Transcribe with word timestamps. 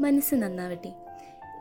മനസ്സ് 0.00 0.34
നന്നാവട്ടെ. 0.34 0.92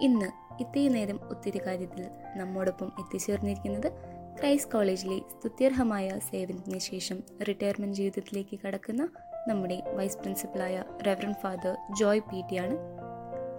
ഇന്ന് 0.02 0.26
ഇത്രയും 0.62 0.94
നേരം 0.94 1.20
ഒത്തിരി 1.30 1.58
കാര്യത്തിൽ 1.58 2.08
നമ്മോടൊപ്പം 2.36 2.92
എത്തിച്ചേർന്നിരിക്കുന്നത് 3.00 3.92
ക്രൈസ്റ്റ് 4.40 4.72
കോളേജിലെ 4.72 5.20
സ്തുത്യർഹമായ 5.20 6.20
സേവനത്തിന് 6.32 6.80
ശേഷം 6.80 7.24
റിട്ടയർമെന്റ് 7.48 7.96
ജീവിതത്തിലേക്ക് 7.96 8.60
കടക്കുന്ന 8.60 9.10
നമ്മുടെ 9.48 9.84
vice 9.96 10.18
പ്രിൻസിപ്പലായ 10.18 10.84
reverend 11.08 11.34
father 11.34 11.78
Joy 12.00 12.20
P 12.20 12.44
T 12.52 12.58
ആണ്. 12.58 12.78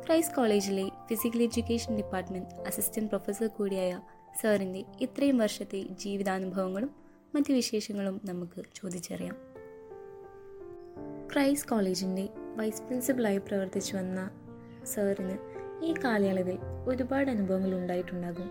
ക്രൈസ്റ്റ് 0.06 0.36
കോളേജിലെ 0.36 0.88
physical 1.06 1.42
education 1.42 1.96
department 1.96 2.54
assistant 2.66 3.08
professor 3.08 3.46
കൂടിയായ 3.46 4.00
സാറിന്റെ 4.42 4.84
ഇത്രയും 5.00 5.38
വർഷത്തെ 5.38 5.82
ജീവിതാനുഭവങ്ങളും 5.90 6.90
മറ്റ് 7.34 7.52
വിശേഷങ്ങളും 7.52 8.20
നമുക്ക് 8.24 8.64
ചോദിച്ചറിയാം. 8.74 9.36
ക്രൈസ്റ്റ് 11.32 11.70
കോളേജിന്റെ 11.70 12.28
വൈസ് 12.56 12.82
പ്രിൻസിപ്പളായി 12.82 13.38
പ്രവർത്തിച്ചു 13.38 13.96
വന്ന 13.96 14.30
സാറിന് 14.86 15.38
ഈ 15.84 15.94
കാലയളവിൽ 16.04 16.58
ഒരുപാട് 16.88 17.30
അനുഭവങ്ങൾ 17.30 17.74
ഉണ്ടായിട്ടുണ്ടാകും. 17.74 18.50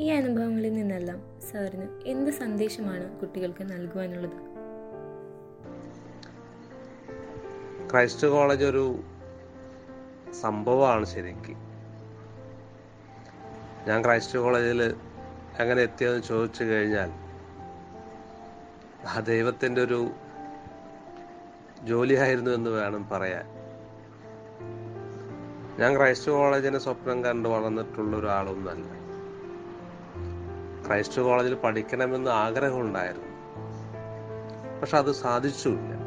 ഈ 0.00 0.08
അനുഭവങ്ങളിൽ 0.08 0.72
നിന്നെല്ലാം 0.72 1.40
സാറിന് 1.40 2.02
എന്ത് 2.06 2.30
സന്ദേശമാണ് 2.30 3.20
കുട്ടികൾക്ക് 3.20 3.64
നൽകുവാനുള്ളത്? 3.64 4.56
ക്രൈസ്റ്റ് 7.90 8.26
കോളേജ് 8.26 8.64
ഒരു 8.64 9.00
സംഭവമാണ് 10.40 11.06
ശരിക്ക്. 11.06 11.52
ഞാൻ 13.88 14.04
ക്രൈസ്റ്റ് 14.04 14.38
കോളേജിൽ 14.38 14.94
എങ്ങനെ 15.58 15.82
എത്തിയെന്ന് 15.82 16.22
ചോദിച്ചു 16.22 16.64
കഴിഞ്ഞാൽ 16.64 17.10
ആ 19.08 19.20
ദൈവത്തിന്റെ 19.20 19.82
ഒരു 19.82 20.10
ജോലിയായിരുന്നു 21.84 22.50
എന്ന് 22.50 22.70
വേണം 22.70 23.08
പറയാൻ. 23.08 23.55
ഞാൻ 25.78 25.96
ക്രൈസ്റ്റ് 25.96 26.32
കോളേജിനെ 26.32 26.78
സ്വപ്നം 26.78 27.24
കണ്ട് 27.24 27.48
വളർന്നിട്ടുള്ള 27.48 28.16
ഒരാളൊന്നല്ല. 28.16 29.06
ക്രൈസ്റ്റ് 30.86 31.22
കോളേജിൽ 31.22 31.54
പഠിക്കണമെന്ന് 31.54 32.30
ആഗ്രഹമുണ്ടായിരുന്നു. 32.30 33.26
പക്ഷെ 34.80 34.98
അത് 34.98 35.12
സാധിച്ചില്ല 35.12 36.06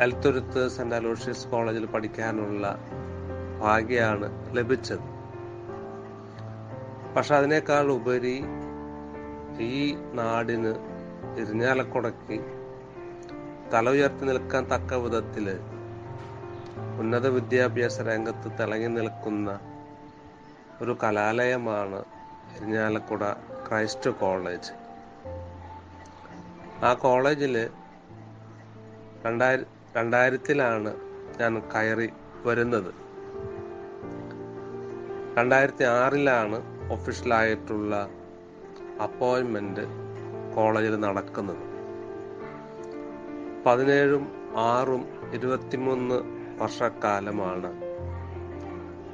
എൽത്തുരുത്ത് 0.00 0.68
സെന്റ് 0.68 0.94
അലോഷ്യസ് 0.94 1.48
കോളേജിൽ 1.48 1.86
പഠിക്കാനുള്ള 1.86 2.78
ഭാഗ്യമാണ് 3.60 4.56
ലഭിച്ചത്. 4.56 5.14
പക്ഷെ 7.16 7.34
അതിനേക്കാൾ 7.34 7.92
ഉപരി 7.92 8.44
ഈ 9.60 9.96
നാടിന് 10.12 10.74
തിരിഞ്ഞാലക്കുടക്ക് 11.36 12.40
തല 13.74 13.90
ഉയർത്തി 13.90 14.24
നിൽക്കാൻ 14.24 14.64
തക്ക 14.64 14.94
വിധത്തിൽ 14.94 15.58
ഉന്നത 16.76 17.26
വിദ്യാഭ്യാസ 17.26 18.00
രംഗത്ത് 18.00 18.58
തിളങ്ങി 18.58 18.86
നിൽക്കുന്ന 18.86 19.60
ഒരു 20.82 20.96
കലാലയമാണ് 21.02 22.04
ഇരിഞ്ഞാലക്കുട 22.56 23.32
ക്രൈസ്റ്റ് 23.68 24.10
കോളേജ്. 24.10 24.72
ആ 26.84 26.94
കോളേജിൽ 26.94 27.70
രണ്ടായിര 29.26 29.60
രണ്ടായിരത്തിലാണ് 29.96 30.96
ഞാൻ 31.40 31.60
കയറി 31.60 32.10
വരുന്നത്. 32.44 32.94
രണ്ടായിരത്തി 35.38 35.84
ആറിലാണ് 35.84 36.90
ഒഫീഷ്യലായിട്ടുള്ള 36.92 38.08
അപ്പോയിൻമെന്റ് 39.02 39.80
കോളേജിൽ 40.54 41.00
നടക്കുന്നത്. 41.00 41.74
പതിനേഴും 43.66 44.32
ആറും 44.56 45.30
ഇരുപത്തിമൂന്ന് 45.34 46.33
വർഷക്കാലമാണ്. 46.58 47.72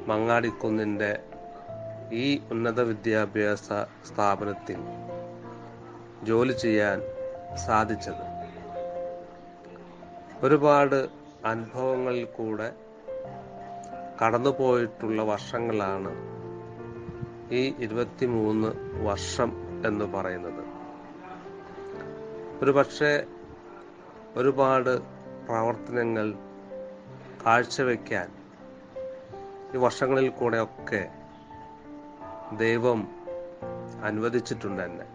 മങ്ങാടിക്കുന്നിന്റെ 0.09 1.23
ഈ 2.13 2.43
ഉന്നത 2.51 2.81
വിദ്യാഭ്യാസ 2.81 3.69
സ്ഥാപനത്തിൽ 4.07 4.77
ജോലി 6.23 6.53
ചെയ്യാൻ 6.53 7.03
സാധിച്ചത്. 7.57 8.31
ഒരുപാട് 10.43 11.09
അനുഭവങ്ങളിൽ 11.45 12.25
കൂടെ 12.25 12.73
കടന്നുപോയിട്ടുള്ള 14.27 15.23
വർഷങ്ങളാണ് 15.23 16.11
ഈ 17.55 17.75
ഇരുപത്തിമൂന്ന് 17.79 18.69
വർഷം 19.05 19.53
എന്ന് 19.87 20.05
പറയുന്നത്. 20.05 20.65
ഒരുപക്ഷെ 22.65 23.27
ഒരുപാട് 24.37 24.99
പ്രവർത്തനങ്ങൾ 25.47 26.35
കാഴ്ചവെക്കാൻ 27.47 28.29
ഈ 29.75 29.77
വർഷങ്ങളിൽ 29.77 30.29
കൂടെയൊക്കെ 30.29 31.09
ദൈവം 32.57 33.09
അനുവദിച്ചിട്ടുണ്ട് 34.05 34.83
എന്നെ. 34.83 35.07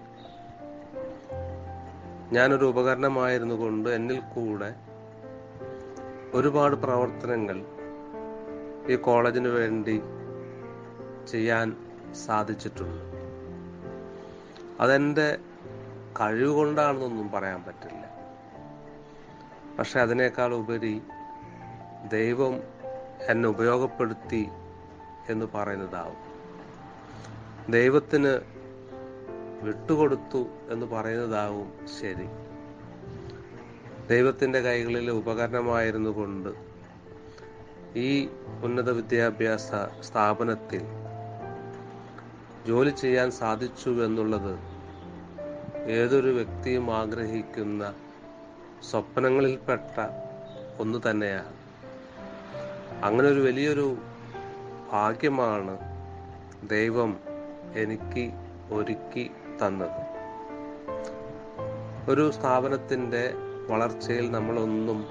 ഞാനൊരു 2.32 2.66
ഉപകരണമായിരുന്നു 2.66 3.56
കൊണ്ട് 3.56 3.90
എന്നിൽ 3.90 4.20
കൂടെ 4.20 4.76
ഒരുപാട് 6.34 6.76
പ്രവർത്തനങ്ങൾ 6.76 7.66
ഈ 8.88 8.96
കോളേജിന് 8.96 9.48
വേണ്ടി 9.48 10.02
ചെയ്യാൻ 11.28 11.76
സാധിച്ചിട്ടുണ്ട്. 12.26 13.04
അതെന്റെ 14.80 15.38
കഴിവ് 16.22 16.50
കൊണ്ടാണെന്നൊന്നും 16.50 17.32
പറയാൻ 17.32 17.64
പറ്റില്ല. 17.64 18.06
പക്ഷെ 19.80 20.00
അതിനേക്കാൾ 20.00 20.54
ഉപരി 20.54 21.02
ദൈവം 22.10 22.64
എന്നെ 23.28 23.50
ഉപയോഗപ്പെടുത്തി 23.50 24.48
എന്ന് 25.30 25.46
പറയുന്നതാവും. 25.56 26.36
ദൈവത്തിന് 27.72 28.40
വിട്ടുകൊടുത്തു 29.62 30.48
എന്ന് 30.70 30.86
പറയുന്നതാവും 30.86 31.74
ശരി. 32.02 32.28
ദൈവത്തിന്റെ 34.10 34.60
കൈകളിലെ 34.60 35.12
ഉപകരണമായിരുന്നു 35.12 36.10
കൊണ്ട് 36.10 36.50
ഈ 38.00 38.30
ഉന്നത 38.64 38.92
വിദ്യാഭ്യാസ 38.92 39.72
സ്ഥാപനത്തിൽ 40.02 40.82
ജോലി 42.68 42.90
ചെയ്യാൻ 42.90 43.32
സാധിച്ചു 43.32 43.90
എന്നുള്ളത് 43.90 44.60
ഏതൊരു 45.90 46.30
വ്യക്തിയും 46.30 46.92
ആഗ്രഹിക്കുന്ന 46.92 47.94
സ്വപ്നങ്ങളിൽപ്പെട്ട 48.92 50.02
ഒന്ന് 50.80 51.00
തന്നെയാണ്. 51.10 51.65
അങ്ങനെ 53.04 53.28
ഒരു 53.28 53.40
വലിയൊരു 53.40 53.98
ഭാഗ്യമാണ് 54.92 55.78
ദൈവം 56.70 57.20
എനിക്ക് 57.76 58.32
ഒരുക്കി 58.74 59.32
തന്നത്. 59.66 60.16
ഒരു 62.10 62.32
സ്ഥാപനത്തിന്റെ 62.32 63.34
വളർച്ചയിൽ 63.70 64.32
നമ്മളൊന്നും 64.32 65.06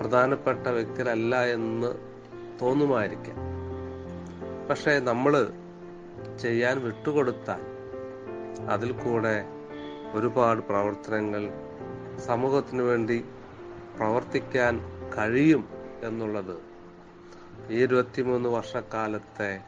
പ്രധാനപ്പെട്ട 0.00 0.66
വ്യക്തിരല്ല 0.66 1.44
എന്ന് 1.44 1.94
തോന്നുമായിരിക്കാം. 2.62 3.36
പക്ഷേ 4.68 4.98
നമ്മൾ 4.98 5.52
ചെയ്യാൻ 6.42 6.80
വിട്ടുകൊടുത്താൽ 6.80 7.60
അതിൽ 8.70 8.92
കൂടെ 8.92 9.44
ഒരുപാട് 10.12 10.60
പ്രവർത്തനങ്ങൾ 10.60 11.50
സമൂഹത്തിന് 12.18 12.82
വേണ്ടി 12.82 13.24
പ്രവർത്തിക്കാൻ 13.96 14.80
കഴിയും 15.18 15.75
എന്നുള്ളത്. 16.02 16.62
ഈ 17.68 17.82
ഇരുപത്തിമൂന്ന് 17.82 18.48
വർഷക്കാലത്തെ 18.48 19.60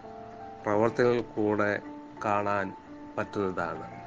പ്രവർത്തനങ്ങൾ 0.62 1.20
കൂടെ 1.20 1.82
കാണാൻ 2.24 2.76
പറ്റുന്നതാണ്. 3.18 3.98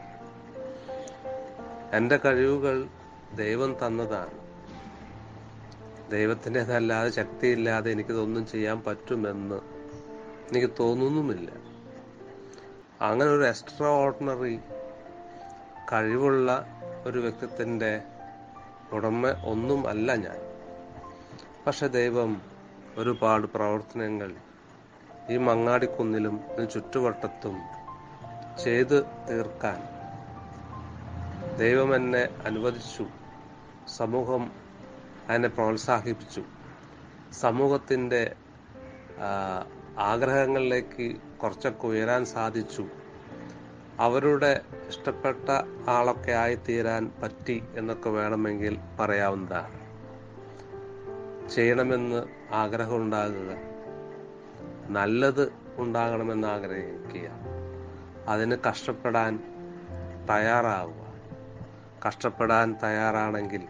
എന്റെ 1.96 2.18
കഴിവുകൾ 2.18 2.88
ദൈവം 3.36 3.76
തന്നതാണ്. 3.86 4.42
ദൈവത്തിന്റെതല്ലാതെ 6.12 7.10
ശക്തിയില്ലാതെ 7.10 7.92
എനിക്കിതൊന്നും 7.92 8.48
ചെയ്യാൻ 8.48 8.82
പറ്റുമെന്ന് 8.82 9.56
എനിക്ക് 10.52 10.74
തോന്നുന്നുമില്ല. 10.80 11.52
അങ്ങനെ 13.02 13.30
ഒരു 13.30 13.46
എക്സ്ട്രാ 13.46 13.88
ഓർഡിനറി 13.88 14.60
കഴിവുള്ള 15.94 16.68
ഒരു 17.06 17.20
വ്യക്തിത്വത്തിന്റെ 17.20 18.02
ഉടമ 18.92 19.28
ഒന്നും 19.46 19.88
അല്ല 19.88 20.16
ഞാൻ. 20.16 20.51
പക്ഷെ 21.68 21.88
ദൈവം 21.88 22.42
ഒരുപാട് 22.98 23.48
പ്രവർത്തനങ്ങൾ 23.48 24.36
ഈ 25.30 25.38
മങ്ങാടിക്കുന്നിലും 25.38 26.40
ചുറ്റുവട്ടത്തും 26.74 27.58
ചെയ്ത് 28.64 29.06
തീർക്കാൻ 29.30 29.84
ദൈവം 31.58 31.96
എന്നെ 31.96 32.30
അനുവദിച്ചു. 32.46 33.06
സമൂഹം 33.98 34.52
അതിനെ 35.30 35.48
പ്രോത്സാഹിപ്പിച്ചു. 35.48 36.44
സമൂഹത്തിന്റെ 37.40 38.36
ആഗ്രഹങ്ങളിലേക്ക് 39.98 41.16
കുറച്ചൊക്കെ 41.44 41.88
ഉയരാൻ 41.88 42.26
സാധിച്ചു. 42.26 42.86
അവരുടെ 44.00 44.62
ഇഷ്ടപ്പെട്ട 44.88 45.50
ആളൊക്കെ 45.90 46.32
ആയിത്തീരാൻ 46.32 47.12
പറ്റി 47.24 47.64
എന്നൊക്കെ 47.76 48.10
വേണമെങ്കിൽ 48.10 48.78
പറയാവുന്നതാണ്. 49.00 49.81
ചെയ്യണമെന്ന് 51.56 52.26
ആഗ്രഹമുണ്ടാകുക. 52.54 53.58
നല്ലത് 54.90 55.54
ഉണ്ടാകണമെന്ന് 55.78 56.48
ആഗ്രഹിക്കുക. 56.48 57.30
അതിന് 58.28 58.56
കഷ്ടപ്പെടാൻ 58.70 59.38
തയ്യാറാവുക. 60.30 61.14
കഷ്ടപ്പെടാൻ 62.08 62.76
തയ്യാറാണെങ്കിൽ 62.84 63.62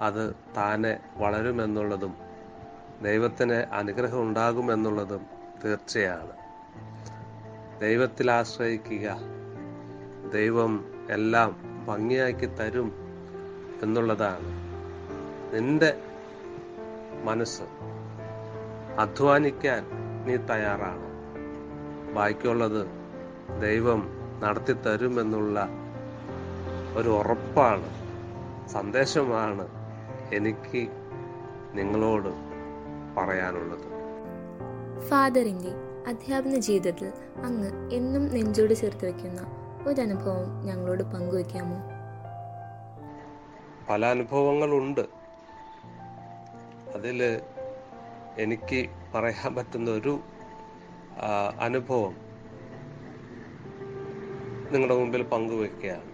അത് 0.00 0.34
താനെ 0.56 1.00
വളരുമെന്നുള്ളതും 1.16 2.14
ദൈവത്തിന് 3.02 3.52
അനുഗ്രഹം 3.52 4.22
ഉണ്ടാകുമെന്നുള്ളതും 4.22 5.26
തീർച്ചയാണ്. 5.64 6.30
ദൈവത്തിൽ 7.80 8.30
ആശ്രയിക്കുക. 8.30 9.16
ദൈവം 10.32 10.84
എല്ലാം 11.10 11.56
ഭംഗിയാക്കി 11.86 12.46
തരും 12.46 12.92
എന്നുള്ളതാണ്. 13.82 14.46
നിന്റെ 15.54 16.00
മനസ്സ്. 17.24 17.62
അധ്വാനിക്കാൻ 18.98 19.86
നീ 20.26 20.36
തയ്യാറാണ്. 20.36 21.12
ബാക്കിയുള്ളത് 22.14 22.86
ദൈവം 23.62 24.00
നടത്തി 24.40 24.72
തരുമെന്നുള്ള 24.72 25.68
ഒരു 26.96 27.08
ഉറപ്പാണ് 27.08 27.88
സന്ദേശമാണ് 28.68 29.68
എനിക്ക് 30.34 30.88
നിങ്ങളോട് 31.74 32.28
പറയാനുള്ളത്. 33.16 33.86
ഫാദറിന്റെ 35.08 35.72
അധ്യാപന 36.08 36.56
ജീവിതത്തിൽ 36.56 37.12
അങ്ങ് 37.44 37.92
എന്നും 37.92 38.34
നെഞ്ചോട് 38.34 38.74
ചേർത്ത് 38.74 39.06
വെക്കുന്ന 39.06 39.40
ഒരനുഭവം 39.86 40.66
ഞങ്ങളോട് 40.66 41.02
പങ്കുവെക്കാമോ 41.02 41.78
പല 43.90 44.06
അനുഭവങ്ങളുണ്ട്. 44.06 45.21
അതിൽ 46.94 47.40
എനിക്ക് 48.38 48.80
പറയാൻ 49.14 49.54
പറ്റുന്ന 49.54 49.90
ഒരു 49.90 50.20
അനുഭവം 51.60 52.14
നിങ്ങളുടെ 54.72 54.96
മുമ്പിൽ 54.98 55.22
പങ്കുവെക്കുകയാണ്. 55.22 56.10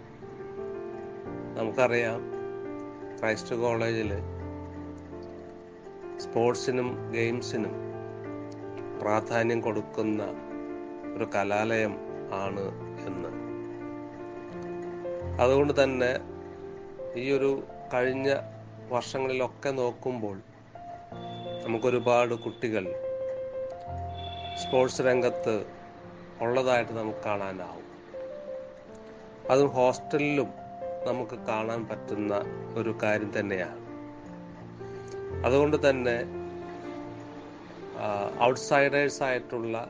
നമുക്കറിയാം 1.59 2.21
ക്രൈസ്റ്റ് 3.19 3.55
കോളേജിൽ 3.55 4.11
സ്പോർട്സിനും 6.19 7.11
ഗെയിംസിനും 7.13 7.75
പ്രാധാന്യം 9.01 9.61
കൊടുക്കുന്ന 9.61 10.23
ഒരു 11.17 11.27
കലാലയം 11.35 11.95
ആണ് 12.33 12.65
എന്ന്. 13.07 13.31
അതുകൊണ്ട് 15.43 15.73
തന്നെ 15.83 16.13
ഈ 17.17 17.31
ഒരു 17.31 17.51
കഴിഞ്ഞ 17.95 18.29
വർഷങ്ങളിലൊക്കെ 18.89 19.71
നോക്കുമ്പോൾ 19.71 20.37
നമുക്കൊരുപാട് 21.69 22.35
കുട്ടികൾ 22.35 22.85
സ്പോർട്സ് 24.61 25.03
രംഗത്ത് 25.03 25.67
ഉള്ളതായിട്ട് 26.41 26.93
നമുക്ക് 26.93 27.19
കാണാനാവും. 27.27 27.85
അതും 29.51 29.69
ഹോസ്റ്റലിലും 29.69 30.49
നമുക്ക് 31.07 31.37
കാണാൻ 31.37 31.89
പറ്റുന്ന 31.89 32.35
ഒരു 32.77 32.99
കാര്യം 33.03 33.41
തന്നെയാണ്. 33.41 33.83
അതുകൊണ്ട് 35.47 35.91
തന്നെ 35.91 36.17
ഔട്ട്സൈഡേഴ്സ് 38.43 39.23
ആയിട്ടുള്ള 39.23 39.89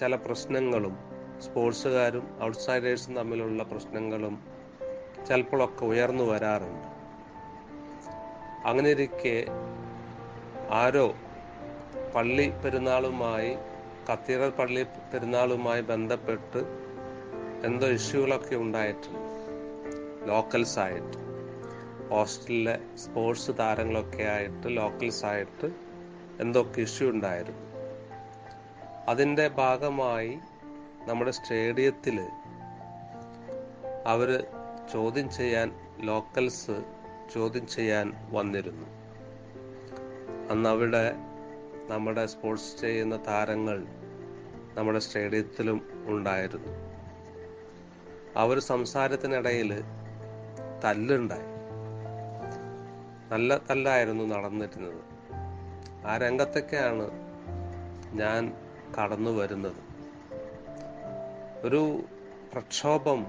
ചില 0.00 0.16
പ്രശ്നങ്ങളും 0.16 0.98
സ്പോർട്സുകാരും 1.40 2.26
ഔട്ട്സൈഡേഴ്സും 2.44 3.14
തമ്മിലുള്ള 3.14 3.62
പ്രശ്നങ്ങളും 3.62 4.36
ചിലപ്പോഴൊക്കെ 5.28 5.84
ഉയർന്നു 5.84 6.24
വരാറുണ്ട്. 6.24 6.88
അങ്ങനെ 8.68 8.90
ഇരിക്കെ 8.90 9.46
ആരോ 10.70 11.14
പള്ളി 12.14 12.52
പെരുന്നാളുമായി 12.64 13.54
കത്തീഡ്രൽ 14.12 14.50
പള്ളി 14.50 14.82
പെരുന്നാളുമായി 14.82 15.80
ബന്ധപ്പെട്ട് 15.80 16.58
എന്തോ 17.64 17.86
ഇഷ്യൂകളൊക്കെ 17.86 18.56
ഉണ്ടായിട്ടുണ്ട്. 18.56 19.18
ലോക്കൽസ് 20.28 20.78
ആയിട്ട്. 20.78 21.16
ഹോസ്റ്റലിലെ 22.10 22.96
സ്പോർട്സ് 22.96 23.50
താരങ്ങളൊക്കെ 23.58 24.22
ആയിട്ട് 24.22 24.76
ലോക്കൽസ് 24.76 25.24
ആയിട്ട് 25.24 25.70
എന്തൊക്കെ 26.40 26.80
ഇഷ്യൂ 26.80 27.10
ഉണ്ടായിരുന്നു. 27.10 27.76
അതിന്റെ 29.08 29.48
ഭാഗമായി 29.48 30.38
നമ്മുടെ 31.06 31.30
സ്റ്റേഡിയത്തിൽ 31.30 32.28
അവർ 34.06 34.46
ചോദ്യം 34.92 35.30
ചെയ്യാൻ 35.30 35.72
ലോക്കൽസ് 36.00 36.82
ചോദ്യം 37.34 37.66
ചെയ്യാൻ 37.66 38.12
വന്നിരുന്നു. 38.30 38.95
അന്ന് 40.50 40.68
അവിടെ 40.68 41.12
നമ്മുടെ 41.88 42.26
സ്പോർട്സ് 42.26 42.80
ചെയ്യുന്ന 42.80 43.16
താരങ്ങൾ 43.26 43.86
നമ്മുടെ 44.74 44.98
സ്റ്റേഡിയത്തിലും 44.98 46.04
ഉണ്ടായിരുന്നു. 46.04 46.72
ആ 48.38 48.42
ഒരു 48.42 48.60
സംസാരത്തിനിടയിൽ 48.60 49.84
തല്ലുണ്ടായി. 50.84 51.56
നല്ല 53.30 53.56
തല്ലായിരുന്നു 53.56 54.24
നടന്നിരുന്നത്. 54.24 55.04
ആ 56.06 56.16
രംഗത്തൊക്കെയാണ് 56.16 57.10
ഞാൻ 58.12 58.52
കടന്നു 59.02 59.30
വരുന്നത്. 59.30 59.76
ഒരു 61.66 62.04
പ്രക്ഷോഭം 62.52 63.26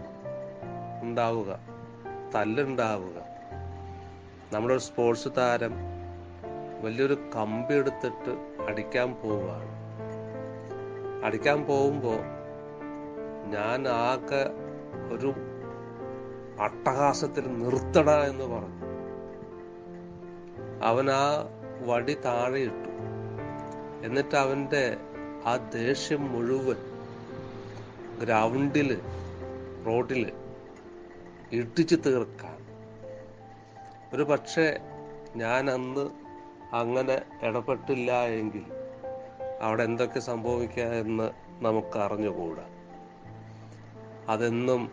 ഉണ്ടാവുക 1.01 1.59
തല്ലുണ്ടാവുക. 2.35 3.25
നമ്മുടെ 4.53 4.73
ഒരു 4.73 4.81
സ്പോർട്സ് 4.81 5.29
താരം 5.37 5.96
വലിയൊരു 6.81 7.29
കമ്പി 7.35 7.73
എടുത്തിട്ട് 7.73 8.61
അടിക്കാൻ 8.67 9.13
പോവുകയാണ്. 9.13 9.77
അടിക്കാൻ 11.25 11.63
പോകുമ്പോൾ 11.63 12.19
ഞാൻ 13.47 13.87
ആകെ 13.87 14.51
ഒരു 15.13 15.33
അട്ടഹാസത്തിൽ 16.61 17.47
നിർത്തട 17.47 18.09
എന്ന് 18.09 18.45
പറഞ്ഞു. 18.45 18.87
അവൻ 20.83 21.09
ആ 21.09 21.49
വടി 21.85 22.13
താഴെ 22.13 22.59
ഇട്ടു. 22.59 22.89
എന്നിട്ട് 24.05 24.35
അവന്റെ 24.35 24.97
ആ 25.45 25.57
ദേഷ്യം 25.57 26.31
മുഴുവൻ 26.31 26.75
ഗ്രൗണ്ടിൽ 28.23 29.01
റോഡിൽ 29.85 30.31
ഇടിച്ചു 31.51 31.95
തീർക്കാൻ. 31.95 32.57
ഒരു 34.13 34.23
പക്ഷേ 34.23 34.79
ഞാൻ 35.35 35.69
അന്ന് 35.69 36.09
അങ്ങനെ 36.73 37.21
ഇടപെട്ടില്ല 37.43 38.23
എങ്കിൽ 38.23 38.65
അവിടെ 39.61 39.83
എന്തൊക്കെ 39.83 40.19
സംഭവിക്കുക 40.19 40.83
എന്ന് 40.83 41.31
നമുക്ക് 41.65 41.99
അറിഞ്ഞുകൂടാ 41.99 42.65
അതെന്നും 44.29 44.91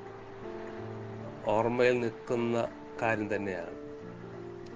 ഓർമ്മയിൽ 1.46 2.00
നിൽക്കുന്ന 2.00 2.68
കാര്യം 3.02 3.36
തന്നെയാണ്. 3.36 3.84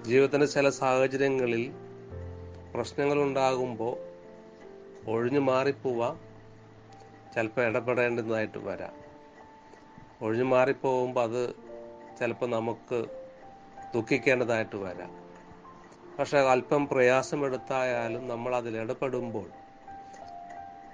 ജീവിതത്തിന്റെ 0.03 0.47
ചില 0.47 0.69
സാഹചര്യങ്ങളിൽ 0.69 1.71
പ്രശ്നങ്ങൾ 2.73 3.21
ഉണ്ടാകുമ്പോൾ 3.21 3.97
ഒഴിഞ്ഞു 5.09 5.39
മാറിപ്പോവാം 5.39 6.19
ചിലപ്പോൾ 7.35 7.65
ഇടപെടേണ്ടതായിട്ട് 7.65 8.57
വരാം. 8.57 8.93
ഒഴിഞ്ഞു 10.21 10.43
മാറിപ്പോകുമ്പോൾ 10.43 11.23
അത് 11.23 11.55
ചിലപ്പോൾ 12.19 12.49
നമുക്ക് 12.49 13.05
ദുഃഖിക്കേണ്ടതായിട്ട് 13.95 14.75
വരാം. 14.75 15.18
പക്ഷെ 16.19 16.39
അല്പം 16.39 16.87
പ്രയാസമെടുത്തായാലും 16.87 18.27
നമ്മൾ 18.27 18.55
അതിൽ 18.55 18.77
ഇടപെടുമ്പോൾ 18.77 19.45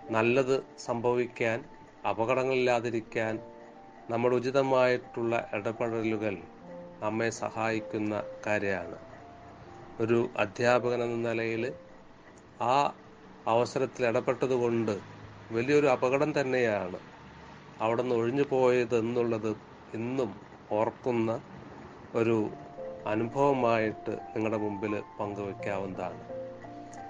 നല്ലത് 0.10 0.64
സംഭവിക്കാൻ 0.78 1.66
അപകടങ്ങളില്ലാതിരിക്കാൻ 2.10 3.40
നമ്മുടെ 4.10 4.36
ഉചിതമായിട്ടുള്ള 4.36 5.50
ഇടപെടലുകൾ 5.54 6.36
നമ്മെ 7.02 7.30
സഹായിക്കുന്ന 7.30 8.24
കാര്യമാണ്. 8.48 8.98
ഒരു 10.00 10.30
അധ്യാപകൻ 10.38 11.04
എന്ന 11.04 11.30
നിലയിൽ 11.30 11.74
ആ 12.62 12.76
അവസരത്തിൽ 13.48 14.06
ഇടപെട്ടതുകൊണ്ട് 14.06 14.96
വലിയൊരു 15.52 15.88
അപകടം 15.88 16.42
തന്നെയാണ് 16.42 17.00
അവിടെ 17.82 18.02
നിന്ന് 18.02 18.16
ഒഴിഞ്ഞു 18.16 18.44
പോയത് 18.44 18.98
എന്നുള്ളത് 18.98 19.52
ഇന്നും 19.94 20.30
ഓർക്കുന്ന 20.72 21.32
ഒരു 22.16 22.38
അനുഭവമായിട്ട് 23.08 24.12
നിങ്ങളുടെ 24.12 24.58
മുമ്പിൽ 24.58 25.02
പങ്കുവെക്കാവുന്നതാണ്. 25.20 26.24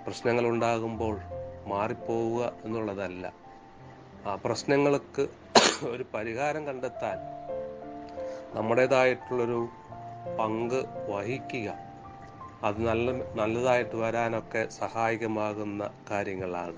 പ്രശ്നങ്ങൾ 0.06 0.46
ഉണ്ടാകുമ്പോൾ 0.48 1.20
മാറിപ്പോവുക 1.68 2.54
എന്നുള്ളതല്ല. 2.64 3.34
ആ 4.26 4.36
പ്രശ്നങ്ങൾക്ക് 4.36 5.28
ഒരു 5.88 6.06
പരിഹാരം 6.14 6.68
കണ്ടെത്താൻ 6.68 7.18
നമ്മുടേതായിട്ടുള്ളൊരു 8.56 9.68
പങ്ക് 10.40 10.86
വഹിക്കുക. 11.12 11.78
അത് 12.64 12.82
നല്ല 12.82 13.12
നല്ലതായിട്ട് 13.12 13.96
വരാനൊക്കെ 13.96 14.68
സഹായകമാകുന്ന 14.70 15.90
കാര്യങ്ങളാണ്. 16.12 16.78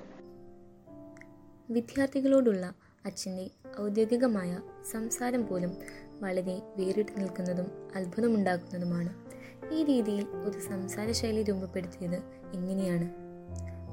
വിദ്യാർത്ഥികളോടുള്ള 1.70 2.74
അച്ഛന്റെ 3.06 3.50
ഔദ്യോഗികമായ 3.82 4.60
സംസാരം 4.92 5.48
പോലും 5.48 5.78
വളരെ 6.22 6.62
വേറിട്ട് 6.78 7.12
നിൽക്കുന്നതും 7.18 7.72
അത്ഭുതമുണ്ടാക്കുന്നതുമാണ്. 7.96 9.28
ഈ 9.74 9.84
രീതിയിൽ 9.84 10.28
ഒരു 10.28 10.60
സംസാര 10.60 11.12
ശൈലി 11.12 11.44
രൂപപ്പെടുത്തിയത് 11.44 12.16
എങ്ങനെയാണ് 12.54 13.10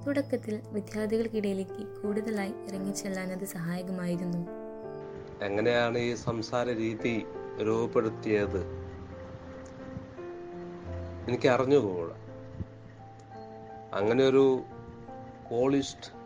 തുടക്കത്തിൽ 0.06 0.62
വിദ്യാർത്ഥികൾക്കിടയിലേക്ക് 0.68 2.02
കൂടുതലായി 2.02 2.52
ഇറങ്ങിച്ചെല്ലാൻ 2.68 3.32
അത് 3.32 3.44
സഹായകമായിരുന്നു. 3.44 4.48
എങ്ങനെയാണ് 5.44 5.98
ഈ 5.98 6.14
സംസാര 6.14 6.66
രീതി 6.66 7.26
രൂപപ്പെടുത്തിയത്? 7.62 8.84
എനിക്ക് 11.28 11.48
അറിഞ്ഞുകൂടാ. 11.48 12.14
അങ്ങനെ 13.92 14.24
ഒരു 14.24 14.62
കോളിസ്റ്റ് 15.50 16.24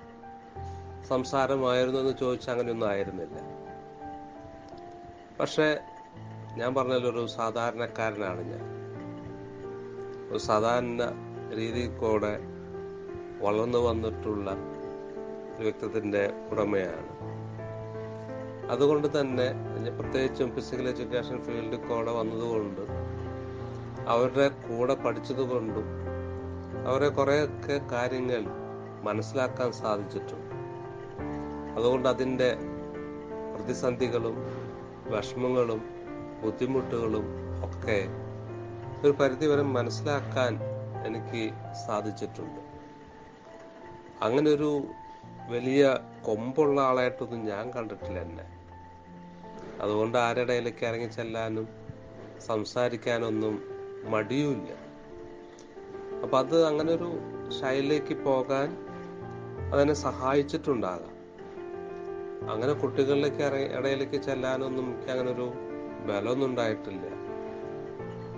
സംസാരമായിരുന്നു 1.09 2.01
എന്ന് 2.01 2.15
ചോദിച്ചാൽ 2.21 2.53
അങ്ങനെയൊന്നും 2.53 2.89
ആയിരുന്നില്ല. 2.89 3.39
പക്ഷെ 5.41 5.81
ഞാൻ 6.59 6.75
പറഞ്ഞല്ലോ 6.75 7.11
ഒരു 7.11 7.27
സാധാരണക്കാരനാണ് 7.27 8.41
ഞാൻ. 8.41 8.63
ഒരു 10.31 10.39
സാധാരണ 10.39 10.99
രീതിയിൽ 11.55 11.97
കൂടെ 11.97 12.41
വളർന്നു 13.41 13.79
വന്നിട്ടുള്ള 13.79 14.51
ഒരു 15.57 15.63
വ്യക്തിത്വത്തിന്റെ 15.63 16.33
ഉടമയാണ്. 16.51 17.19
അതുകൊണ്ട് 18.71 19.21
തന്നെ 19.21 19.55
പ്രത്യേകിച്ചും 20.01 20.55
ഫിസിക്കൽ 20.55 20.89
എഡ്യൂക്കേഷൻ 20.89 21.45
ഫീൽഡിൽ 21.45 21.77
കൂടെ 21.77 22.11
വന്നതുകൊണ്ട് 22.11 22.81
അവരുടെ 24.09 24.49
കൂടെ 24.49 24.95
പഠിച്ചതുകൊണ്ടും 24.95 25.85
അവരെ 26.87 27.09
കുറേയൊക്കെ 27.09 27.81
കാര്യങ്ങൾ 27.93 28.45
മനസ്സിലാക്കാൻ 29.03 29.73
സാധിച്ചിട്ടുണ്ട്. 29.73 30.55
അതുകൊണ്ട് 31.77 32.09
അതിന്റെ 32.09 32.57
പ്രതിസന്ധികളും 33.57 34.37
വിഷമങ്ങളും 35.17 35.98
ബുദ്ധിമുട്ടുകളും 36.43 37.27
ഒക്കെ 37.65 38.07
ഒരു 39.05 39.13
പരിധിവരെ 39.13 39.63
മനസ്സിലാക്കാൻ 39.63 40.61
എനിക്ക് 41.07 41.51
സാധിച്ചിട്ടുണ്ട്. 41.87 42.61
അങ്ങനെ 44.23 44.51
ഒരു 44.51 44.83
വലിയ 45.49 45.99
കൊമ്പുള്ള 46.25 46.81
ആളായിട്ടൊന്നും 46.81 47.45
ഞാൻ 47.45 47.71
കണ്ടിട്ടില്ല 47.71 48.19
എന്നെ. 48.21 48.45
അതുകൊണ്ട് 49.83 50.19
ആരുടെ 50.19 50.41
ഇടയിലേക്ക് 50.41 50.87
ഇറങ്ങി 50.87 51.07
ചെല്ലാനും 51.07 51.69
സംസാരിക്കാനൊന്നും 52.47 53.63
മടിയുമില്ല. 54.05 54.73
അപ്പൊ 56.23 56.39
അത് 56.39 56.67
അങ്ങനെ 56.67 56.93
ഒരു 56.93 57.19
ശൈലിയിലേക്ക് 57.61 58.15
പോകാൻ 58.15 58.77
അതിനെ 59.75 59.95
സഹായിച്ചിട്ടുണ്ടാകാം. 59.95 61.15
അങ്ങനെ 62.51 62.73
കുട്ടികളിലേക്ക് 62.73 63.43
ഇടയിലേക്ക് 63.79 64.23
ചെല്ലാനൊന്നും 64.23 64.87
എനിക്ക് 64.87 65.11
അങ്ങനെ 65.11 65.31
ഒരു 65.33 65.68
ബലമൊന്നും 66.07 66.47
ഉണ്ടായിട്ടില്ല. 66.47 67.07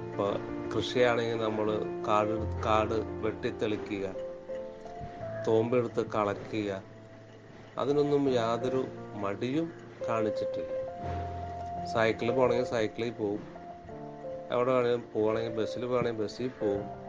ഇപ്പൊ 0.07 0.27
കൃഷിയാണെങ്കിൽ 0.75 1.39
നമ്മൾ 1.39 1.69
കാട് 2.09 2.63
കാട് 2.63 2.95
വെട്ടിത്തെളിക്കുക 2.95 4.15
തോമ്പെടുത്ത് 5.47 6.11
കളക്കുക 6.11 6.83
അതിനൊന്നും 7.79 8.33
യാതൊരു 8.33 8.87
മടിയും 9.15 9.73
കാണിച്ചിട്ടില്ല. 10.09 10.71
സൈക്കിളിൽ 11.95 12.33
പോകണമെങ്കിൽ 12.35 12.65
സൈക്കിളിൽ 12.65 13.11
പോവും. 13.11 13.43
എവിടെ 14.51 14.73
വേണമെങ്കിലും 14.73 15.05
പോകണമെങ്കിൽ 15.15 15.63
ബസ്സിൽ 15.63 15.87
പോകണമെങ്കിൽ 15.87 16.23
ബസ്സിൽ 16.23 16.49
പോവും. 16.49 17.01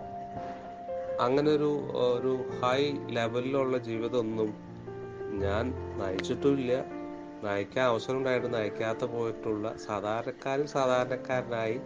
അങ്ങനെ 1.22 1.52
ഒരു 1.52 1.72
ഒരു 1.94 2.50
ഹൈ 2.60 2.94
ലെവലിലുള്ള 3.10 3.78
ജീവിതമൊന്നും 3.78 4.72
ഞാൻ 5.40 5.74
നയിച്ചിട്ടുമില്ല 5.98 6.91
നയിക്കാൻ 7.44 7.86
അവസരം 7.88 8.18
ഉണ്ടായിട്ട് 8.18 8.54
നയിക്കാത്ത 8.54 9.06
പോയിട്ടുള്ള 9.06 9.78
സാധാരണക്കാരൻ 9.78 10.68
സാധാരണക്കാരനായി 10.68 11.82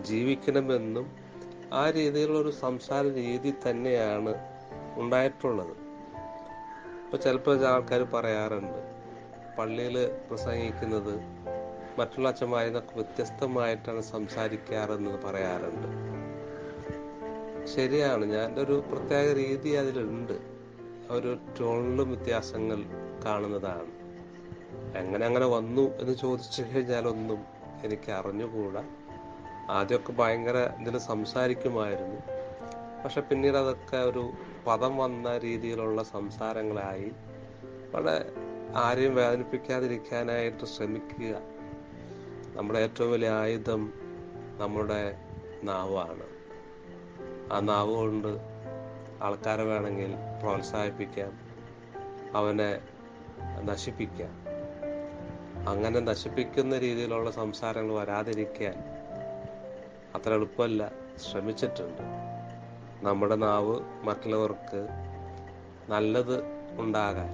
ജീവിക്കണമെന്നും 0.00 1.16
ആ 1.72 1.90
രീതിയിലുള്ള 1.90 2.38
ഒരു 2.38 2.50
സംസാര 2.50 3.04
രീതി 3.04 3.54
തന്നെയാണ് 3.68 4.34
ഉണ്ടായിട്ടുള്ളത്. 4.96 5.74
ഇപ്പൊ 7.04 7.18
ചിലപ്പോൾ 7.18 7.66
ആൾക്കാർ 7.66 8.02
പറയാറുണ്ട് 8.02 8.80
പള്ളിയിൽ 9.58 10.10
പ്രസംഗിക്കുന്നത് 10.30 11.20
മറ്റുള്ള 11.98 12.28
അച്ഛന്മാരിൽ 12.28 12.66
നിന്നൊക്കെ 12.66 12.94
വ്യത്യസ്തമായിട്ടാണ് 12.94 14.00
സംസാരിക്കാറെന്ന് 14.00 15.26
പറയാറുണ്ട്. 15.26 15.88
ശരിയാണ് 17.66 18.24
ഞാൻ 18.24 18.58
ഒരു 18.58 18.84
പ്രത്യേക 18.92 19.32
രീതി 19.32 19.70
അതിലുണ്ട്. 19.70 20.36
ഒരു 21.10 21.38
ടോണിലും 21.60 22.12
വ്യത്യാസങ്ങൾ 22.12 22.82
കാണുന്നതാണ്. 23.26 23.99
എങ്ങനെ 24.96 25.26
അങ്ങനെ 25.26 25.46
വന്നു 25.46 25.82
എന്ന് 25.82 26.14
ചോദിച്ചു 26.14 26.62
കഴിഞ്ഞാലൊന്നും 26.62 27.44
എനിക്ക് 27.84 28.12
അറിഞ്ഞുകൂടാ. 28.12 28.84
ആദ്യമൊക്കെ 29.70 30.12
ഭയങ്കര 30.12 30.70
ഇതിൽ 30.80 30.98
സംസാരിക്കുമായിരുന്നു. 30.98 32.20
പക്ഷെ 33.04 33.20
പിന്നീട് 33.20 33.56
അതൊക്കെ 33.56 33.96
ഒരു 33.96 34.30
പദം 34.66 34.96
വന്ന 34.96 35.38
രീതിയിലുള്ള 35.38 36.02
സംസാരങ്ങളായി. 36.02 37.12
വളരെ 37.94 38.32
ആരെയും 38.74 39.14
വേദനിപ്പിക്കാതിരിക്കാനായിട്ട് 39.14 40.64
ശ്രമിക്കുക 40.64 41.36
നമ്മുടെ 42.54 42.78
ഏറ്റവും 42.78 43.12
വലിയ 43.12 43.28
ആയുധം 43.28 43.92
നമ്മുടെ 44.58 45.16
നാവാണ്. 45.64 46.22
ആ 47.52 47.60
നാവ് 47.60 47.94
കൊണ്ട് 47.94 48.38
ആൾക്കാരെ 49.22 49.62
വേണമെങ്കിൽ 49.62 50.14
പ്രോത്സാഹിപ്പിക്കാം 50.40 51.40
അവനെ 52.36 52.80
നശിപ്പിക്കാം. 53.62 54.39
അങ്ങനെ 55.68 56.00
നശിപ്പിക്കുന്ന 56.00 56.78
രീതിയിലുള്ള 56.78 57.30
സംസാരങ്ങൾ 57.30 57.94
വരാതിരിക്കാൻ 57.94 58.74
അത്ര 60.14 60.34
എളുപ്പമല്ല. 60.34 60.92
ശ്രമിച്ചിട്ടുണ്ട്. 61.30 62.02
നമ്മുടെ 63.02 63.36
നാവ് 63.36 63.80
മറ്റുള്ളവർക്ക് 64.02 64.88
നല്ലത് 65.88 66.42
ഉണ്ടാകാൻ 66.78 67.28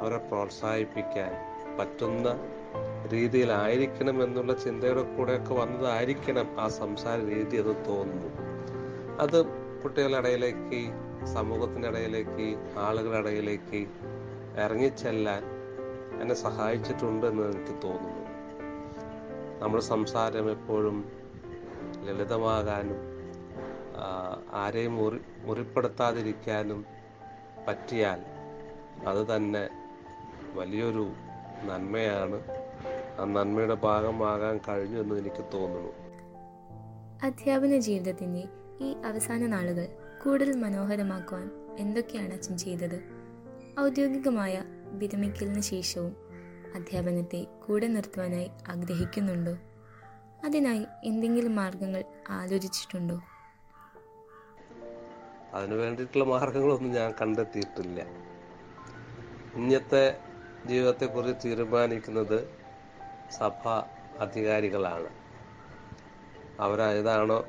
അവരെ 0.00 0.16
പ്രോത്സാഹിപ്പിക്കാൻ 0.16 1.32
പറ്റുന്ന 1.78 2.38
രീതിയിലായിരിക്കണം 3.12 4.22
എന്നുള്ള 4.22 4.52
ചിന്തയുടെ 4.52 5.02
കൂടെയൊക്കെ 5.02 5.54
വന്നതായിരിക്കണം 5.54 6.60
ആ 6.60 6.68
സംസാര 6.68 7.18
രീതി 7.18 7.56
എന്ന് 7.56 7.74
തോന്നുന്നു. 7.88 8.28
അത് 9.20 9.44
കുട്ടികളുടെ 9.82 10.28
ഇടയിലേക്ക് 10.28 10.92
ആളുകളുടെ 12.78 13.18
ഇടയിലേക്ക് 13.18 13.86
ഇറങ്ങിച്ചെല്ലാൻ 14.64 15.57
എന്നെ 16.20 16.34
സഹായിച്ചിട്ടുണ്ട് 16.34 17.26
എന്ന് 17.26 17.42
എനിക്ക് 17.42 17.74
തോന്നുന്നു. 17.84 18.24
നമ്മുടെ 19.62 19.84
സംസാരം 19.84 20.50
എപ്പോഴും 20.50 21.12
ലളിതമാകാനും 22.04 23.00
ആരെയും 24.52 24.94
മുറി 24.96 25.20
മുറിപ്പെടുത്താതിരിക്കാനും 25.44 26.86
പറ്റിയാൽ 27.68 28.20
അത് 29.06 29.36
തന്നെ 29.36 29.68
വലിയൊരു 30.54 31.06
നന്മയാണ്. 31.64 32.38
ആ 33.20 33.24
നന്മയുടെ 33.24 33.74
ഭാഗമാകാൻ 33.74 34.60
കഴിഞ്ഞു 34.68 35.00
എന്ന് 35.00 35.14
എനിക്ക് 35.14 35.44
തോന്നുന്നു. 35.54 35.92
അധ്യാപന 37.22 37.76
ജീവിതത്തിന്റെ 37.78 38.44
ഈ 38.80 38.96
അവസാന 39.04 39.46
നാളുകൾ 39.46 39.86
കൂടുതൽ 40.24 40.56
മനോഹരമാക്കുവാൻ 40.56 41.50
എന്തൊക്കെയാണ് 41.78 42.32
അച്ഛൻ 42.34 42.56
ചെയ്തത്? 42.56 42.98
ഔദ്യോഗികമായ 43.80 44.62
വിരമിക്കലിന് 44.92 45.60
ശേഷവും 45.60 46.16
അധ്യാപനത്തെ 46.74 47.46
കൂടെ 47.66 47.86
നിർത്തുവാനായി 47.86 48.50
ആഗ്രഹിക്കുന്നുണ്ടോ? 48.68 49.56
അതിനായി 50.44 50.86
എന്തെങ്കിലും 51.04 51.56
മാർഗങ്ങൾ 51.56 52.04
ആലോചിച്ചിട്ടുണ്ടോ? 52.28 53.22
അതിനു 55.52 55.74
വേണ്ടിയിട്ടുള്ള 55.74 56.24
മാർഗങ്ങളൊന്നും 56.24 56.92
ഞാൻ 56.92 57.14
കണ്ടെത്തിയിട്ടില്ല. 57.20 58.02
ഇന്നത്തെ 59.54 60.18
ജീവിതത്തെക്കുറിച്ച് 60.66 61.48
തീരുമാനിക്കുന്നത് 61.48 62.48
സഭ 63.30 63.68
അധികാരികളാണ്. 64.20 65.08
അവരേതാണോ 66.60 67.44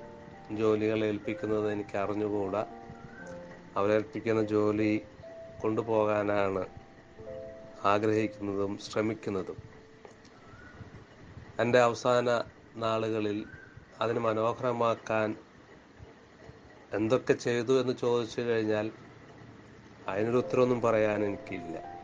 ജോലികൾ 0.52 1.06
ഏൽപ്പിക്കുന്നത് 1.06 1.72
എനിക്ക് 1.72 1.98
അറിഞ്ഞുകൂടാ 1.98 2.66
അവരേൽപ്പിക്കുന്ന 3.76 4.44
ജോലി 4.44 5.02
കൊണ്ടുപോകാനാണ് 5.62 6.79
ആഗ്രഹിക്കുന്നതും 7.84 8.78
ശ്രമിക്കുന്നതും. 8.78 9.58
എന്റെ 11.60 11.80
അവസാന 11.80 12.44
നാളുകളിൽ 12.76 13.46
അതിന് 14.02 14.20
മനോഹരമാക്കാൻ 14.20 15.36
എന്തൊക്കെ 16.94 17.34
ചെയ്തു 17.34 17.82
എന്ന് 17.82 17.94
ചോദിച്ചു 17.94 18.42
കഴിഞ്ഞാൽ 18.42 18.92
അതിനൊരു 20.08 20.38
ഉത്തരവൊന്നും 20.38 20.82
പറയാൻ 20.82 21.26
എനിക്കില്ല. 21.26 22.00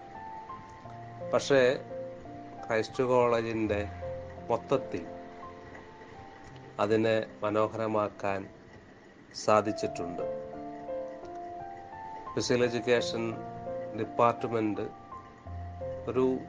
പക്ഷേ 1.34 1.82
ക്രൈസ്റ്റ് 2.68 3.04
കോളേജിന്റെ 3.04 3.88
മൊത്തത്തിൽ 4.50 5.06
അതിനെ 6.80 7.26
മനോഹരമാക്കാൻ 7.44 8.50
സാധിച്ചിട്ടുണ്ട്. 9.36 10.22
ഫിസിക്കൽ 12.36 12.64
എഡ്യൂക്കേഷൻ 12.64 13.34
ഡിപ്പാർട്ട്മെന്റ് 14.00 15.05
ഒരു 16.08 16.40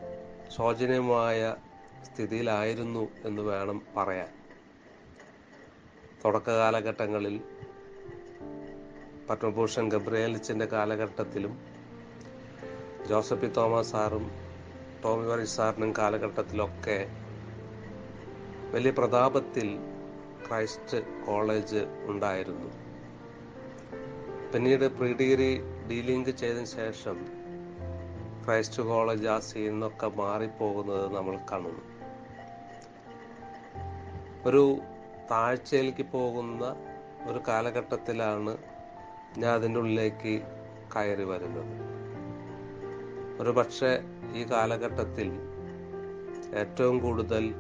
ശോചനീയമായ 0.57 1.55
സ്ഥിതിയിലായിരുന്നു 2.03 3.09
എന്ന് 3.25 3.43
വേണം 3.43 3.83
പറയാൻ. 3.97 4.29
തുടക്ക 6.25 6.51
കാലഘട്ടങ്ങളിൽ 6.51 7.41
പത്മഭൂഷൺ 9.31 9.91
ഗബ്രിയേലിച്ചിന്റെ 9.91 10.67
കാലഘട്ടത്തിലും 10.67 11.59
ജോസഫ് 13.09 13.55
തോമസ് 13.57 13.91
സാറും 13.91 14.31
ടോമി 15.05 15.27
വറി 15.27 15.45
സാറിനും 15.45 15.93
കാലഘട്ടത്തിലൊക്കെ 15.99 17.11
വലിയ 18.75 18.91
പ്രതാപത്തിൽ 18.91 19.79
ക്രൈസ്റ്റ് 20.49 21.27
കോളേജ് 21.27 21.85
ഉണ്ടായിരുന്നു. 22.05 22.71
പിന്നീട് 24.53 24.85
പ്രീ 24.85 25.13
ഡിഗ്രി 25.13 25.61
ഡീലിങ്ക് 25.91 26.31
ചെയ്തതിന് 26.31 26.65
ശേഷം 26.65 27.46
ക്രൈസ്റ്റ് 28.47 28.83
കോളേജ് 28.83 29.29
ആ 29.29 29.39
സീനിൽ 29.39 29.71
നിന്നൊക്കെ 29.71 30.07
മാറിപ്പോകുന്നത് 30.07 31.15
നമ്മൾ 31.17 31.39
കാണുന്നു. 31.51 31.81
ഒരു 34.49 34.79
താഴ്ചയിലേക്ക് 35.31 36.03
പോകുന്ന 36.03 36.77
ഒരു 37.27 37.41
കാലഘട്ടത്തിലാണ് 37.49 38.57
ഞാൻ 39.39 39.53
അതിന്റെ 39.53 39.81
ഉള്ളിലേക്ക് 39.81 40.43
കയറി 40.97 41.25
വരുന്നത്. 41.25 41.73
ഒരു 43.43 43.51
പക്ഷേ 43.51 44.01
ഈ 44.35 44.45
കാലഘട്ടത്തിൽ 44.45 45.33
ഏറ്റവും 46.55 46.99
കൂടുതൽ 46.99 47.55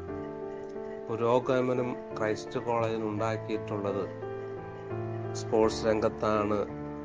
പുരോഗമനം 1.08 1.96
ക്രൈസ്റ്റ് 2.18 2.60
കോളേജിൽ 2.60 3.02
ഉണ്ടാക്കിയിട്ടുള്ളത് 3.02 4.08
സ്പോർട്സ് 5.34 5.86
രംഗത്താണ് 5.86 6.60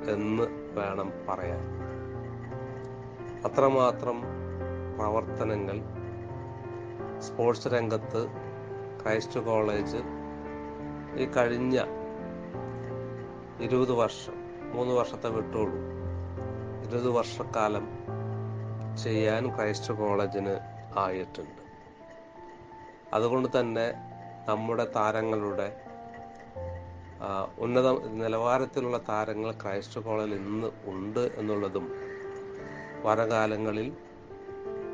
എന്ന് 0.10 0.44
വേണം 0.80 1.12
പറയാൻ. 1.30 1.91
അത്രമാത്രം 3.44 4.22
പ്രവർത്തനങ്ങൾ 4.98 5.78
സ്പോർട്സ് 7.20 7.68
രംഗത്ത് 7.68 8.22
ക്രൈസ്റ്റ് 9.02 9.40
കോളേജ് 9.40 10.02
ഈ 11.16 11.26
കഴിഞ്ഞ 11.26 11.86
ഇരുപത് 13.60 13.92
വർഷം 13.92 14.34
മൂന്ന് 14.76 14.94
വർഷത്തെ 14.94 15.30
വിട്ടോളൂ 15.30 15.80
ഇരുപത് 16.84 17.10
വർഷക്കാലം 17.10 17.88
ചെയ്യാൻ 18.96 19.56
ക്രൈസ്റ്റ് 19.56 19.94
കോളേജിന് 19.94 20.56
ആയിട്ടുണ്ട്. 20.98 21.62
അതുകൊണ്ട് 23.14 23.60
തന്നെ 23.60 23.88
നമ്മുടെ 24.48 24.88
താരങ്ങളുടെ 24.96 25.68
ഉന്നത 27.60 27.88
നിലവാരത്തിലുള്ള 28.08 28.98
താരങ്ങൾ 28.98 29.52
ക്രൈസ്റ്റ് 29.52 30.02
കോളേജിൽ 30.02 30.36
ഇന്ന് 30.36 30.72
ഉണ്ട് 30.86 31.32
എന്നുള്ളതും 31.38 32.01
വരകാലങ്ങളിൽ 33.06 33.94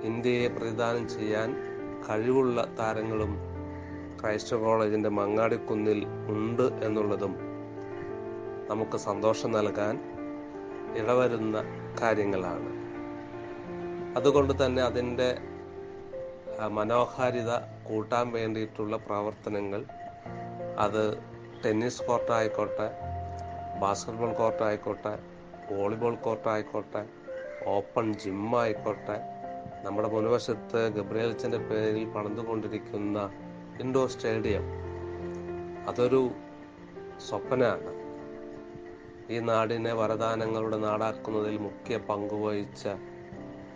ഇന്ത്യയെ 0.03 0.47
പ്രതിദാനം 0.47 1.09
ചെയ്യാൻ 1.09 1.49
കഴിവുള്ള 2.09 2.75
താരങ്ങളും 2.79 3.37
ക്രൈസ്റ്റ് 4.21 4.55
കോളേജിന്റെ 4.55 5.09
മങ്ങാടിക്കുന്നിൽ 5.09 6.05
ഉണ്ട് 6.05 6.85
എന്നുള്ളതും 6.85 7.33
നമുക്ക് 8.69 8.97
സന്തോഷം 8.97 9.51
നൽകാൻ 9.51 9.95
ഇടവരുന്ന 10.97 11.57
കാര്യങ്ങളാണ്. 12.01 12.71
അതുകൊണ്ട് 14.17 14.65
തന്നെ 14.65 14.81
അതിന്റെ 14.83 15.37
മനോഹാരിത 16.67 17.51
കൂട്ടാൻ 17.89 18.31
വേണ്ടിയിട്ടുള്ള 18.31 18.97
പ്രവർത്തനങ്ങൾ 18.97 19.83
അത് 20.77 21.17
ടെന്നീസ് 21.65 22.03
കോർട്ടായിക്കോട്ടെ 22.03 22.87
ബാസ്കറ്റ്ബോൾ 23.79 24.33
കോർട്ടായിക്കോട്ടെ 24.33 25.13
വോളിബോൾ 25.73 26.15
കോർട്ടായിക്കോട്ടെ 26.15 27.03
ഓപ്പൺ 27.67 28.13
ജിമ്മായിക്കോട്ടെ. 28.13 29.17
നമ്മുടെ 29.83 30.09
മുൻവശത്ത് 30.09 30.93
ഗബ്രിയേൽസിന്റെ 30.95 31.57
പേരിൽ 31.57 32.05
പണിതുകൊണ്ടിരിക്കുന്ന 32.05 33.31
ഇൻഡോർ 33.79 34.09
സ്റ്റേഡിയം 34.09 34.61
അതൊരു 35.87 36.31
സ്വപ്നമാണ്. 37.29 37.91
ഈ 39.29 39.39
നാടിനെ 39.39 39.93
വരദാനങ്ങളുടെ 39.93 40.77
നാടാക്കുന്നതിൽ 40.77 41.57
മുഖ്യ 41.57 41.97
പങ്കുവഹിച്ച 41.97 42.87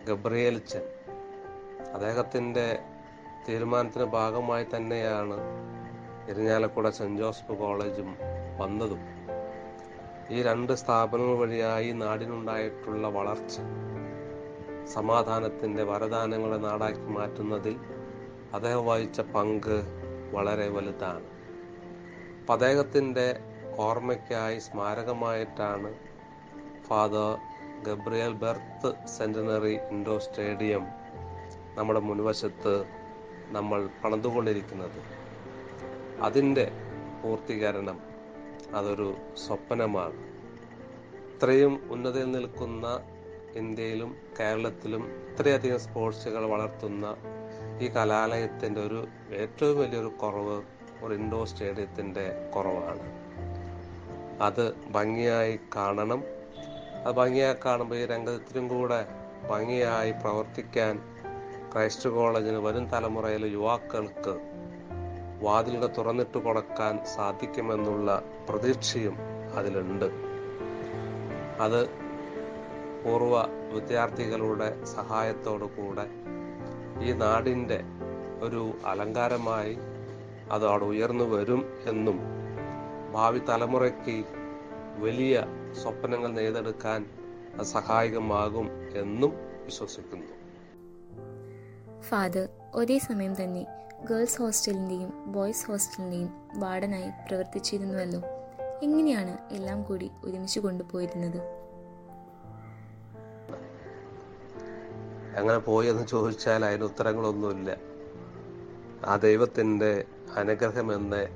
ഗബ്രിയേൽച്ചൻ 0.07 0.81
അദ്ദേഹത്തിന്റെ 1.93 2.79
തീരുമാനത്തിന് 3.49 4.03
ഭാഗമായി 4.03 4.65
തന്നെയാണ് 4.75 5.37
ഇരിഞ്ഞാലക്കുട 6.29 6.89
സെന്റ് 6.89 7.21
ജോസഫ് 7.21 7.53
കോളേജും 7.53 8.17
വന്നതും. 8.57 9.20
ഈ 10.29 10.43
രണ്ട് 10.43 10.73
സ്ഥാപനങ്ങൾ 10.73 11.37
വഴിയായി 11.37 11.91
നാടിനുണ്ടായിട്ടുള്ള 11.91 13.07
വളർച്ച 13.07 13.59
സമാധാനത്തിന്റെ 14.93 15.83
വരദാനങ്ങളെ 15.83 16.57
നാടാക്കി 16.57 17.05
മാറ്റുന്നതിൽ 17.05 17.75
അദ്ദേഹം 18.53 18.85
വഹിച്ച 18.85 19.21
പങ്ക് 19.21 19.83
വളരെ 20.33 20.69
വലുതാണ്. 20.69 21.25
അപ്പം 22.39 22.53
അദ്ദേഹത്തിന്റെ 22.53 23.39
ഓർമ്മയ്ക്കായി 23.77 24.59
സ്മാരകമായിട്ടാണ് 24.59 25.93
father 26.87 27.37
Gabriel 27.87 28.33
birth 28.33 29.07
centenary 29.07 29.79
indoor 29.91 30.19
stadium 30.21 30.87
നമ്മുടെ 31.75 31.99
മുൻവശത്ത് 31.99 32.85
നമ്മൾ 33.49 33.89
പണിതുകൊണ്ടിരിക്കുന്നത്. 34.03 35.01
അതിന്റെ 36.21 36.71
പൂർത്തീകരണം 37.23 38.10
അതൊരു 38.73 39.17
സ്വപ്നമാണ്. 39.47 40.31
ഇത്രയും 41.35 41.87
ഉന്നതയിൽ 41.91 42.31
നിൽക്കുന്ന 42.31 43.01
ഇന്ത്യയിലും 43.55 44.15
കേരളത്തിലും 44.39 45.27
ഇത്രയധികം 45.31 45.79
സ്പോർട്സുകൾ 45.79 46.45
വളർത്തുന്ന 46.45 47.15
ഈ 47.81 47.87
കലാലയത്തിന്റെ 47.87 48.81
ഒരു 48.81 49.07
ഏറ്റവും 49.31 49.79
വലിയൊരു 49.79 50.07
കുറവ് 50.07 50.61
ഒരു 51.03 51.13
ഇൻഡോർ 51.13 51.47
സ്റ്റേഡിയത്തിന്റെ 51.47 52.51
കുറവാണ്. 52.55 53.21
അത് 54.41 54.75
ഭംഗിയായി 54.75 55.59
കാണണം. 55.75 56.23
അത് 57.05 57.15
ഭംഗിയായി 57.15 57.55
കാണുമ്പോൾ 57.65 57.95
ഈ 57.95 58.05
രംഗത്തിനും 58.05 58.67
കൂടെ 58.67 59.05
ഭംഗിയായി 59.49 60.11
പ്രവർത്തിക്കാൻ 60.11 60.99
ക്രൈസ്റ്റ് 61.73 62.09
കോളേജിന് 62.09 62.57
വരും 62.57 62.85
തലമുറയിലെ 62.85 63.47
യുവാക്കൾക്ക് 63.47 64.50
വാതിലുകൾ 65.41 65.87
തുറന്നിട്ട് 65.97 66.37
കൊടുക്കാൻ 66.37 67.05
സാധിക്കുമെന്നുള്ള 67.05 68.23
പ്രതീക്ഷയും 68.49 69.15
അതിലുണ്ട്. 69.55 70.05
അത് 71.59 71.89
പൂർവ 73.03 73.35
വിദ്യാർത്ഥികളുടെ 73.73 74.85
സഹായത്തോടു 74.85 75.65
കൂടെ 75.65 76.05
ഈ 77.03 77.11
നാടിന്റെ 77.11 77.79
ഒരു 78.41 78.73
അലങ്കാരമായി 78.85 79.77
അതോടെ 80.51 80.85
ഉയർന്നു 80.85 81.23
വരും 81.23 81.65
എന്നും 81.85 82.19
ഭാവി 83.13 83.39
തലമുറയ്ക്ക് 83.39 84.23
വലിയ 84.99 85.43
സ്വപ്നങ്ങൾ 85.81 86.31
നെയ്തെടുക്കാൻ 86.31 87.05
അത് 87.59 87.65
സഹായകമാകും 87.65 88.69
എന്നും 88.95 89.33
വിശ്വസിക്കുന്നു. 89.65 90.33
ഫാദർ 92.01 92.49
ഒരേ 92.75 92.97
സമയം 92.97 93.43
തന്നെ 93.43 93.65
ഗേൾസ് 94.09 94.39
ഹോസ്റ്റലിന്റെയും 94.39 95.33
ബോയ്സ് 95.33 95.67
ഹോസ്റ്റലിന്റെയും 95.67 96.49
വാർഡനായി 96.55 97.09
പ്രവർത്തിച്ചിരുന്നുവല്ലോ. 97.09 98.21
എങ്ങനെയാണ് 98.83 99.37
എല്ലാം 99.51 99.83
കൂടി 99.83 100.11
ഒരുമിച്ച് 100.23 100.59
കൊണ്ടുപോയിരുന്നത്? 100.59 101.41
അങ്ങനെ 105.37 105.57
പോയെന്ന് 105.57 106.07
ചോദിച്ചാൽ 106.07 106.65
അതിന് 106.65 106.83
ഉത്തരങ്ങളൊന്നുമില്ല. 106.83 107.77
ആ 109.05 109.15
ദൈവത്തിന്റെ 109.15 110.05
അനുഗ്രഹമെന്ന് 110.35 111.27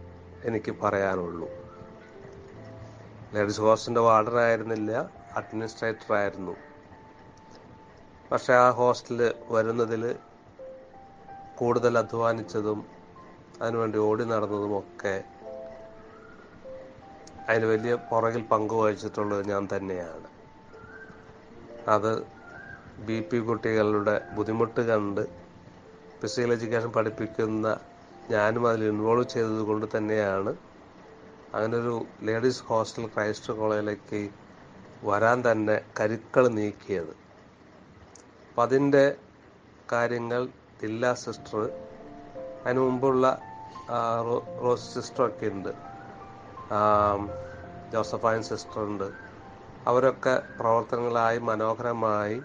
എനിക്ക് 0.43 0.75
പറയാനുള്ളൂ. 0.82 1.49
ലേഡീസ് 3.34 3.62
ഹോസ്റ്റലിന്റെ 3.62 4.01
വാർഡനായിരുന്നില്ല 4.01 5.12
അഡ്മിനിസ്ട്രേറ്റർ 5.36 6.13
ആയിരുന്നു 6.13 6.56
പക്ഷെ 8.32 8.54
ആ 8.54 8.69
ഹോസ്റ്റലിൽ 8.69 9.34
വരുന്നതിൽ 9.47 10.15
കൂടുതൽ 11.56 11.98
അധ്വാനിച്ചതും 11.98 12.80
അതിനുവേണ്ടി 13.62 13.98
ഓടി 13.98 14.24
നടന്നതുമൊക്കെ 14.24 15.24
അതിന് 17.50 17.65
വലിയ 17.65 17.94
പുറകിൽ 17.96 18.41
പങ്കുവഹിച്ചിട്ടുള്ളത് 18.41 19.50
ഞാൻ 19.50 19.68
തന്നെയാണ്. 19.76 20.28
അത് 21.88 22.12
ബി 23.08 23.20
പി 23.20 23.38
കുട്ടികളുടെ 23.39 24.15
ബുദ്ധിമുട്ട് 24.32 24.82
കണ്ട് 24.82 25.22
ഫിസിക്കൽ 26.22 26.52
എഡ്യൂക്കേഷൻ 26.54 26.91
പഠിപ്പിക്കുന്ന 26.91 27.80
ഞാനും 28.30 28.68
അതിൽ 28.68 28.84
ഇൻവോൾവ് 28.84 29.30
ചെയ്തത് 29.30 29.62
കൊണ്ട് 29.62 29.86
തന്നെയാണ്. 29.98 30.56
അങ്ങനെ 31.54 31.78
ഒരു 31.78 32.06
ലേഡീസ് 32.24 32.63
ഹോസ്റ്റൽ 32.63 33.06
ക്രൈസ്റ്റ് 33.06 33.54
കോളേജിലേക്ക് 33.54 34.30
വരാൻ 35.04 35.44
തന്നെ 35.52 35.82
കരുക്കൾ 36.00 36.48
നീക്കിയത്. 36.48 37.13
അപ്പം 38.50 38.63
അതിന്റെ 38.63 39.15
കാര്യങ്ങൾ 39.91 40.50
ദില്ല 40.80 41.14
സിസ്റ്റർ. 41.24 41.62
അതിന് 42.64 42.82
മുമ്പുള്ള 42.86 43.26
റോസ് 44.64 44.88
സിസ്റ്ററൊക്കെ 44.94 45.48
ഉണ്ട്. 45.56 45.72
ജോസഫൈൻ 47.94 48.42
സിസ്റ്റർ 48.50 48.80
ഉണ്ട് 48.90 49.08
അവരൊക്കെ 49.90 50.34
പ്രവർത്തനങ്ങളായി 50.60 51.40
മനോഹരമായി 51.50 52.38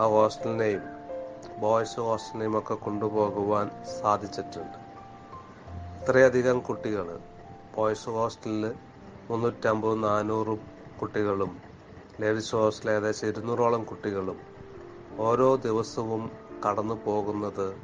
ആ 0.00 0.04
ഹോസ്റ്റലിനെയും 0.14 0.84
ബോയ്സ് 1.62 2.00
ഹോസ്റ്റലിനെയും 2.08 2.54
ഒക്കെ 2.58 2.76
കൊണ്ടുപോകുവാൻ 2.86 3.66
സാധിച്ചിട്ടുണ്ട്. 4.00 4.78
ഇത്രയധികം 6.00 6.58
കുട്ടികൾ 6.68 7.08
ബോയ്സ് 7.76 8.10
ഹോസ്റ്റലിൽ 8.18 8.64
മുന്നൂറ്റമ്പത് 9.30 9.96
നാനൂറ് 10.04 10.54
കുട്ടികളും 11.00 11.52
ലേഡീസ് 12.22 12.54
ഹോസ്റ്റലിൽ 12.60 12.92
ഏകദേശം 12.94 13.26
ഇരുന്നൂറോളം 13.32 13.82
കുട്ടികളും 13.90 14.38
ഓരോ 15.26 15.48
ദിവസവും 15.66 16.22
കടന്നു 16.66 16.94
പോകുന്നത് 17.04 17.76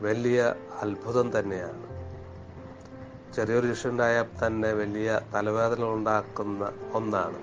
വലിയ 0.00 0.54
അത്ഭുതം 0.80 1.38
തന്നെയാണ്. 1.38 1.94
ചെറിയൊരു 3.34 3.66
ഇഷ്യുണ്ടായാൽ 3.66 4.46
തന്നെ 4.46 4.72
വലിയ 4.72 5.20
തലവേദന 5.34 5.84
ഉണ്ടാക്കുന്ന 5.84 6.72
ഒന്നാണ്. 6.92 7.38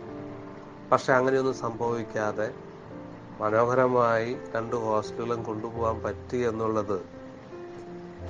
പക്ഷെ 0.90 1.14
അങ്ങനെയൊന്നും 1.14 1.56
സംഭവിക്കാതെ 1.56 2.54
മനോഹരമായി 3.40 4.38
രണ്ട് 4.56 4.76
ഹോസ്റ്റലുകളും 4.76 5.44
കൊണ്ടുപോകാൻ 5.44 6.02
പറ്റി 6.02 6.38
എന്നുള്ളത് 6.38 7.06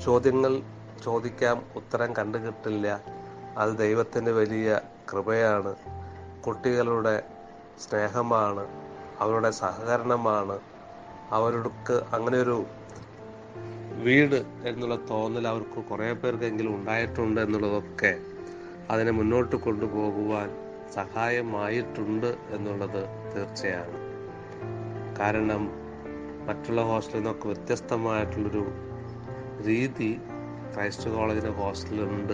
ചോദ്യങ്ങൾ 0.03 0.61
ചോദിക്കാം 1.03 1.63
ഉത്തരം 1.75 2.15
കണ്ടു 2.15 2.37
കിട്ടില്ല 2.37 3.03
അത് 3.57 3.77
ദൈവത്തിന്റെ 3.77 4.31
വലിയ 4.31 4.81
കൃപയാണ്. 5.11 5.75
കുട്ടികളുടെ 6.47 7.23
സ്നേഹമാണ്. 7.89 8.67
അവരുടെ 9.19 9.51
സഹകരണമാണ്. 9.51 10.59
അവർക്ക് 11.31 12.03
അങ്ങനെ 12.13 12.37
ഒരു 12.37 12.65
വീട് 14.03 14.45
എന്നുള്ള 14.63 14.95
തോന്നൽ 14.95 15.47
അവർക്ക് 15.47 15.83
കുറേ 15.83 16.13
പേർക്കെങ്കിലും 16.13 16.75
ഉണ്ടായിട്ടുണ്ട് 16.75 17.41
എന്നുള്ളതൊക്കെ 17.41 18.19
അതിനെ 18.89 19.11
മുന്നോട്ട് 19.11 19.55
കൊണ്ടുപോകുവാൻ 19.55 20.49
സഹായമായിട്ടുണ്ട് 20.93 22.37
എന്നുള്ളത് 22.51 23.05
തീർച്ചയാണ്. 23.35 23.97
കാരണം 25.19 25.69
മറ്റുള്ള 26.45 26.81
ഹോസ്റ്റലിൽ 26.81 27.17
നിന്നൊക്കെ 27.17 27.47
വ്യത്യസ്തമായിട്ടുള്ളൊരു 27.47 28.63
രീതി 29.67 30.19
ക്രൈസ്റ്റ് 30.73 31.09
കോളേജിന്റെ 31.09 31.51
ഹോസ്റ്റലുണ്ട് 31.51 32.33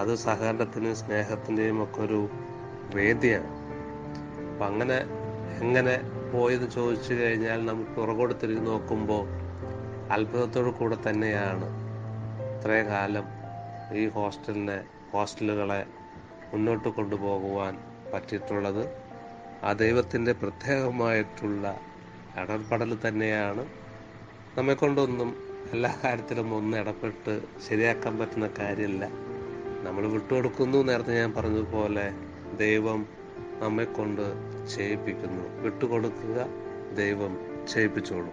അത് 0.00 0.14
സഹകരണത്തിനും 0.14 0.96
സ്നേഹത്തിന്റെയും 0.96 1.82
ഒക്കെ 1.82 2.00
ഒരു 2.00 2.28
വേദിയാണ്. 2.94 3.50
അപ്പം 4.48 4.66
അങ്ങനെ 4.66 4.98
എങ്ങനെ 5.60 6.19
പോയെന്ന് 6.32 6.70
ചോദിച്ചു 6.70 7.14
കഴിഞ്ഞാൽ 7.14 7.66
നമുക്ക് 7.66 7.90
പുറകോട് 7.90 8.34
തിരിഞ്ഞു 8.42 8.60
നോക്കുമ്പോൾ 8.60 9.24
അത്ഭുതത്തോടു 10.12 10.70
കൂടെ 10.70 10.96
തന്നെയാണ്. 11.08 11.66
ഇത്രയും 12.54 12.86
കാലം 12.86 13.26
ഈ 13.94 14.08
ഹോസ്റ്റലിനെ 14.08 14.84
ഹോസ്റ്റലുകളെ 15.12 15.86
മുന്നോട്ട് 16.52 16.88
കൊണ്ടുപോകുവാൻ 16.88 17.78
പറ്റിയിട്ടുള്ളത് 18.12 18.82
ആ 19.64 19.72
ദൈവത്തിന്റെ 19.72 20.32
പ്രത്യേകമായിട്ടുള്ള 20.32 21.80
ഇടപെടൽ 22.36 22.98
തന്നെയാണ്. 23.08 23.64
നമ്മെ 24.58 24.74
കൊണ്ടൊന്നും 24.74 25.30
എല്ലാ 25.72 25.96
കാര്യത്തിലും 26.04 26.54
ഒന്ന് 26.54 26.76
ഇടപെട്ട് 26.76 27.40
ശരിയാക്കാൻ 27.68 28.18
പറ്റുന്ന 28.18 28.50
കാര്യമില്ല 28.58 29.04
നമ്മൾ 29.82 30.06
വിട്ടുകൊടുക്കുന്നു 30.06 30.78
നേരത്തെ 30.78 31.12
ഞാൻ 31.14 31.32
പറഞ്ഞതുപോലെ 31.32 32.06
ദൈവം 32.56 33.19
നമ്മെ 33.60 33.84
കൊണ്ട് 33.84 34.22
ചെയ്യിപ്പിക്കുന്നു. 34.74 35.60
വിട്ടുകൊടുക്കുക 35.60 36.46
ദൈവം 36.96 37.38
ചെയ്യിപ്പിച്ചോളും. 37.72 38.32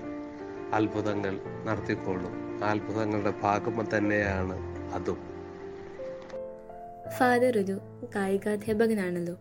അത്ഭുതങ്ങൾ 0.74 1.40
നടത്തിക്കൊള്ളും. 1.66 2.64
ആ 2.64 2.72
അത്ഭുതങ്ങളുടെ 2.72 3.34
ഭാഗം 3.42 3.88
തന്നെയാണ് 3.98 4.60
അതും. 4.94 5.18
ഫാദർ 7.18 7.58
ഒരു 7.58 7.80
കായികാധ്യാപകനാണല്ലോ. 8.16 9.36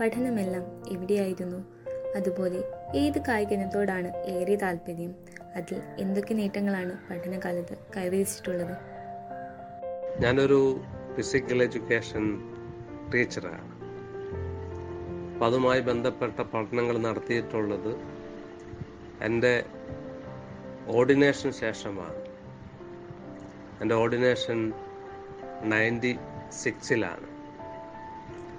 പഠനമെല്ലാം 0.00 0.92
എവിടെയായിരുന്നു 0.92 1.64
അതുപോലെ 2.16 2.64
ഏത് 2.94 3.18
കായിക 3.28 3.52
ഇനത്തോടാണ് 3.52 4.16
ഏറെ 4.16 4.54
താല്പര്യം? 4.54 5.14
അതിൽ 5.56 5.82
എന്തൊക്കെ 5.98 6.34
നേട്ടങ്ങളാണ് 6.34 6.92
പഠനകാലത്ത് 7.10 7.76
കൈവരിച്ചിട്ടുള്ളത്? 7.96 8.76
ഞാനൊരു 10.20 10.80
ഫിസിക്കൽ 11.16 11.62
എഡ്യൂക്കേഷൻ 11.62 12.40
ടീച്ചറാണ്. 13.14 13.77
അപ്പം 15.38 15.46
അതുമായി 15.46 15.80
ബന്ധപ്പെട്ട 15.80 16.40
പഠനങ്ങൾ 16.40 16.98
നടത്തിയിട്ടുള്ളത് 16.98 17.96
എന്റെ 19.22 19.64
ഓർഡിനേഷൻ 20.86 21.52
ശേഷമാണ്. 21.52 22.22
എന്റെ 23.80 23.94
ഓർഡിനേഷൻ 23.94 24.72
നയന്റി 25.64 26.18
സിക്സിലാണ്. 26.50 27.26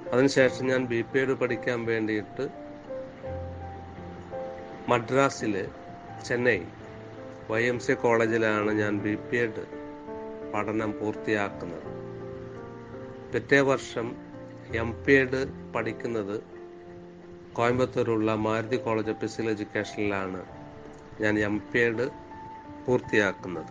അതിനുശേഷം 0.10 0.68
ഞാൻ 0.68 0.86
ബി 0.86 1.02
പി 1.02 1.20
എഡ് 1.20 1.34
പഠിക്കാൻ 1.34 1.86
വേണ്ടിയിട്ട് 1.86 2.50
മദ്രാസിൽ 4.88 5.68
ചെന്നൈ 6.26 6.62
വൈ 7.50 7.64
എം 7.64 7.80
സി 7.80 7.94
കോളേജിലാണ് 7.94 8.72
ഞാൻ 8.72 8.98
ബി 8.98 9.16
പി 9.16 9.38
എഡ് 9.38 9.66
പഠനം 10.54 11.00
പൂർത്തിയാക്കുന്നത്. 11.00 11.90
പിറ്റേ 13.34 13.60
വർഷം 13.60 14.16
എം 14.76 15.04
പി 15.04 15.12
എഡ് 15.12 15.74
പഠിക്കുന്നത് 15.76 16.59
കോയമ്പത്തൂരുള്ള 17.60 18.36
മാരുതി 18.36 18.76
കോളേജ് 18.76 19.10
ഓഫ് 19.10 19.20
ഫിസിക്കൽ 19.20 19.50
എഡ്യൂക്കേഷനിലാണ് 19.50 20.46
ഞാൻ 21.22 21.40
എം 21.40 21.62
പി 21.72 21.80
എഡ് 21.80 22.10
പൂർത്തിയാക്കുന്നത്. 22.86 23.66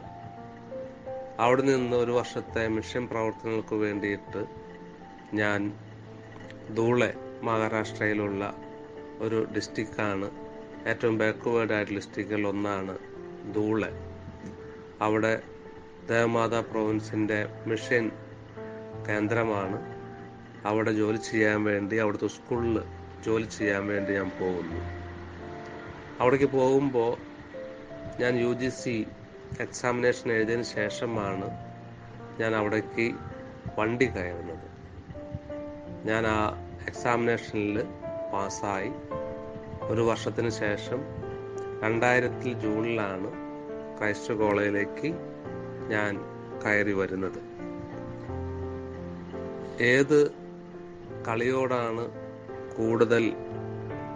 അവിടെ 1.40 1.62
നിന്ന് 1.62 1.96
ഒരു 1.96 2.12
വർഷത്തെ 2.12 2.68
മിഷൻ 2.68 3.07
പ്രവർത്തനങ്ങൾക്ക് 3.07 3.74
വേണ്ടിയിട്ട് 3.74 4.46
ഞാൻ 5.35 5.72
ധൂളെ 6.77 7.14
മഹാരാഷ്ട്രയിലുള്ള 7.42 8.55
ഒരു 9.18 9.48
ഡിസ്ട്രിക്റ്റാണ്. 9.57 10.31
ഏറ്റവും 10.88 11.18
ബാക്ക്വേർഡ് 11.18 11.72
ആയിട്ടുള്ള 11.72 12.01
ഡിസ്ട്രിക്റ്റിൽ 12.01 12.46
ഒന്നാണ് 12.46 12.98
ധൂളെ. 13.55 13.90
അവിടെ 15.01 15.42
ദേവമാതാ 16.09 16.61
പ്രൊവിൻസിന്റെ 16.61 17.46
മിഷൻ 17.66 18.11
കേന്ദ്രമാണ്. 19.09 19.81
അവിടെ 20.66 20.92
ജോലി 20.92 21.16
ചെയ്യാൻ 21.16 21.64
വേണ്ടി 21.64 21.96
അവിടുത്തെ 21.96 22.27
സ്കൂളിൽ 22.27 22.98
ജോലി 23.27 23.45
ചെയ്യാൻ 23.45 23.87
വേണ്ടി 23.87 24.13
ഞാൻ 24.13 24.31
പോകുന്നു. 24.41 24.81
അവിടേക്ക് 26.21 26.45
പോകുമ്പോൾ 26.45 27.17
ഞാൻ 28.21 28.39
യു 28.39 28.53
ജി 28.53 28.69
സി 28.69 29.07
എക്സാമിനേഷൻ 29.61 30.33
എഴുതിയതിന് 30.33 30.63
ശേഷമാണ് 30.63 31.51
ഞാൻ 32.41 32.55
അവിടേക്ക് 32.55 33.15
വണ്ടി 33.79 34.07
കയറുന്നത്. 34.07 34.69
ഞാൻ 36.07 36.27
ആ 36.27 36.57
എക്സാമിനേഷനിൽ 36.89 37.83
പാസ്സായി. 38.33 38.91
ഒരു 39.83 40.01
വർഷത്തിന് 40.01 40.51
ശേഷം 40.51 41.01
രണ്ടായിരത്തിൽ 41.83 42.53
ജൂണിലാണ് 42.53 43.31
ക്രൈസ്റ്റ് 43.99 44.35
കോളേജിലേക്ക് 44.35 45.15
ഞാൻ 45.89 46.21
കയറി 46.65 46.93
വരുന്നത്. 46.93 47.41
ഏത് 49.83 50.31
കളിയോടാണ് 51.29 52.28
കൂടുതൽ 52.79 53.25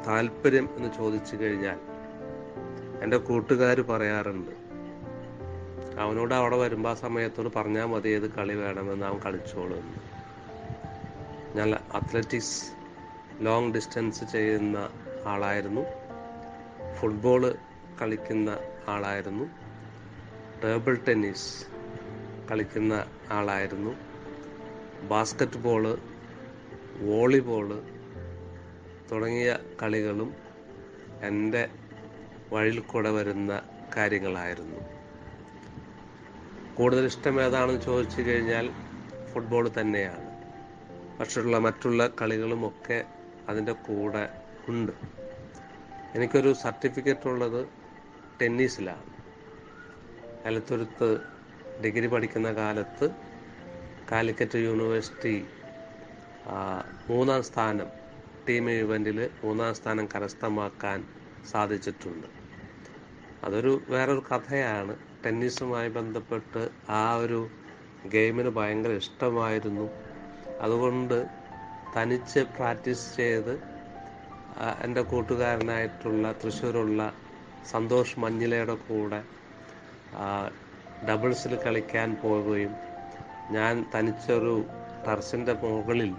താല്പര്യം 0.07 0.69
എന്ന് 0.77 0.91
ചോദിച്ചു 0.99 1.37
കഴിഞ്ഞാൽ 1.37 1.79
എന്റെ 3.03 3.17
കൂട്ടുകാർ 3.17 3.81
പറയാറുണ്ട് 3.81 4.53
അവനോട് 5.99 6.35
അവിടെ 6.35 6.57
വരുമ്പോൾ 6.57 6.91
ആ 6.91 6.95
സമയത്തോട് 6.95 7.49
പറഞ്ഞാൽ 7.57 7.87
മതി 7.87 8.09
ഏത് 8.09 8.31
കളി 8.31 8.55
വേണമെന്ന് 8.55 9.07
അവൻ 9.07 9.19
കളിച്ചോളൂ 9.19 9.79
ഞാൻ 11.57 11.71
അത്ലറ്റിക്സ് 11.95 12.59
ലോങ് 13.41 13.73
ഡിസ്റ്റൻസ് 13.73 14.25
ചെയ്യുന്ന 14.25 14.79
ആളായിരുന്നു 15.27 15.83
ഫുട്ബോൾ 16.95 17.43
കളിക്കുന്ന 18.01 18.51
ആളായിരുന്നു 18.89 19.47
ടേബിൾ 20.63 20.99
ടെന്നീസ് 21.09 21.51
കളിക്കുന്ന 22.51 22.95
ആളായിരുന്നു 23.31 23.93
ബാസ്ക്കറ്റ് 25.09 25.61
ബോൾ 25.63 25.85
വോളിബോൾ 27.01 27.69
തുടങ്ങിയ 29.13 29.59
കളികളും 29.83 30.35
എന്റെ 31.23 31.69
വഴിയിൽ 32.53 32.81
കൂടെ 32.81 33.11
വരുന്ന 33.11 33.63
കാര്യങ്ങളായിരുന്നു. 33.97 34.81
കൂടുതൽ 36.75 37.05
ഇഷ്ടം 37.05 37.41
ഏതാണെന്ന് 37.43 37.81
ചോദിച്ചു 37.81 38.23
കഴിഞ്ഞാൽ 38.23 38.73
ഫുട്ബോൾ 39.33 39.71
തന്നെയാണ്. 39.81 40.33
പക്ഷെയുള്ള 41.21 41.59
മറ്റുള്ള 41.59 42.11
കളികളുമൊക്കെ 42.21 43.05
അതിന്റെ 43.49 43.73
കൂടെ 43.73 44.29
ഉണ്ട്. 44.69 44.93
എനിക്കൊരു 46.15 46.53
സർട്ടിഫിക്കറ്റ് 46.53 47.29
ഉള്ളത് 47.29 47.69
ടെന്നീസിലാണ്. 48.43 49.13
എലത്തുരുത്ത് 50.45 51.09
ഡിഗ്രി 51.85 52.07
പഠിക്കുന്ന 52.07 52.53
കാലത്ത് 52.53 53.11
കാലിക്കറ്റ് 54.13 54.59
യൂണിവേഴ്സിറ്റി 54.59 55.47
മൂന്നാം 57.09 57.43
സ്ഥാനം 57.43 58.02
ടീം 58.49 58.71
ഇവന്റിൽ 58.71 59.19
മൂന്നാം 59.45 59.75
സ്ഥാനം 59.75 60.07
കരസ്ഥമാക്കാൻ 60.15 60.99
സാധിച്ചിട്ടുണ്ട്. 61.51 62.29
അതൊരു 63.45 63.73
വേറൊരു 63.89 64.23
കഥയാണ്. 64.31 64.95
ടെന്നീസുമായി 65.25 65.89
ബന്ധപ്പെട്ട് 65.89 66.63
ആ 67.01 67.05
ഒരു 67.15 67.41
ഗെയിമിന് 68.15 68.51
ഭയങ്കര 68.59 68.93
ഇഷ്ടമായിരുന്നു. 69.03 69.87
അതുകൊണ്ട് 70.61 71.19
തനിച്ച് 71.97 72.41
പ്രാക്ടീസ് 72.57 73.07
ചെയ്ത് 73.17 73.55
എന്റെ 74.85 75.03
കൂട്ടുകാരനായിട്ടുള്ള 75.11 76.33
തൃശ്ശൂരുള്ള 76.41 77.01
സന്തോഷ് 77.71 78.19
മഞ്ഞിലയുടെ 78.23 78.75
കൂടെ 78.89 79.21
ഡബിൾസിൽ 81.09 81.53
കളിക്കാൻ 81.65 82.09
പോവുകയും 82.23 82.73
ഞാൻ 83.57 83.75
തനിച്ചൊരു 83.95 84.55
ടർസിന്റെ 85.07 85.53
മുകളിൽ 85.63 86.13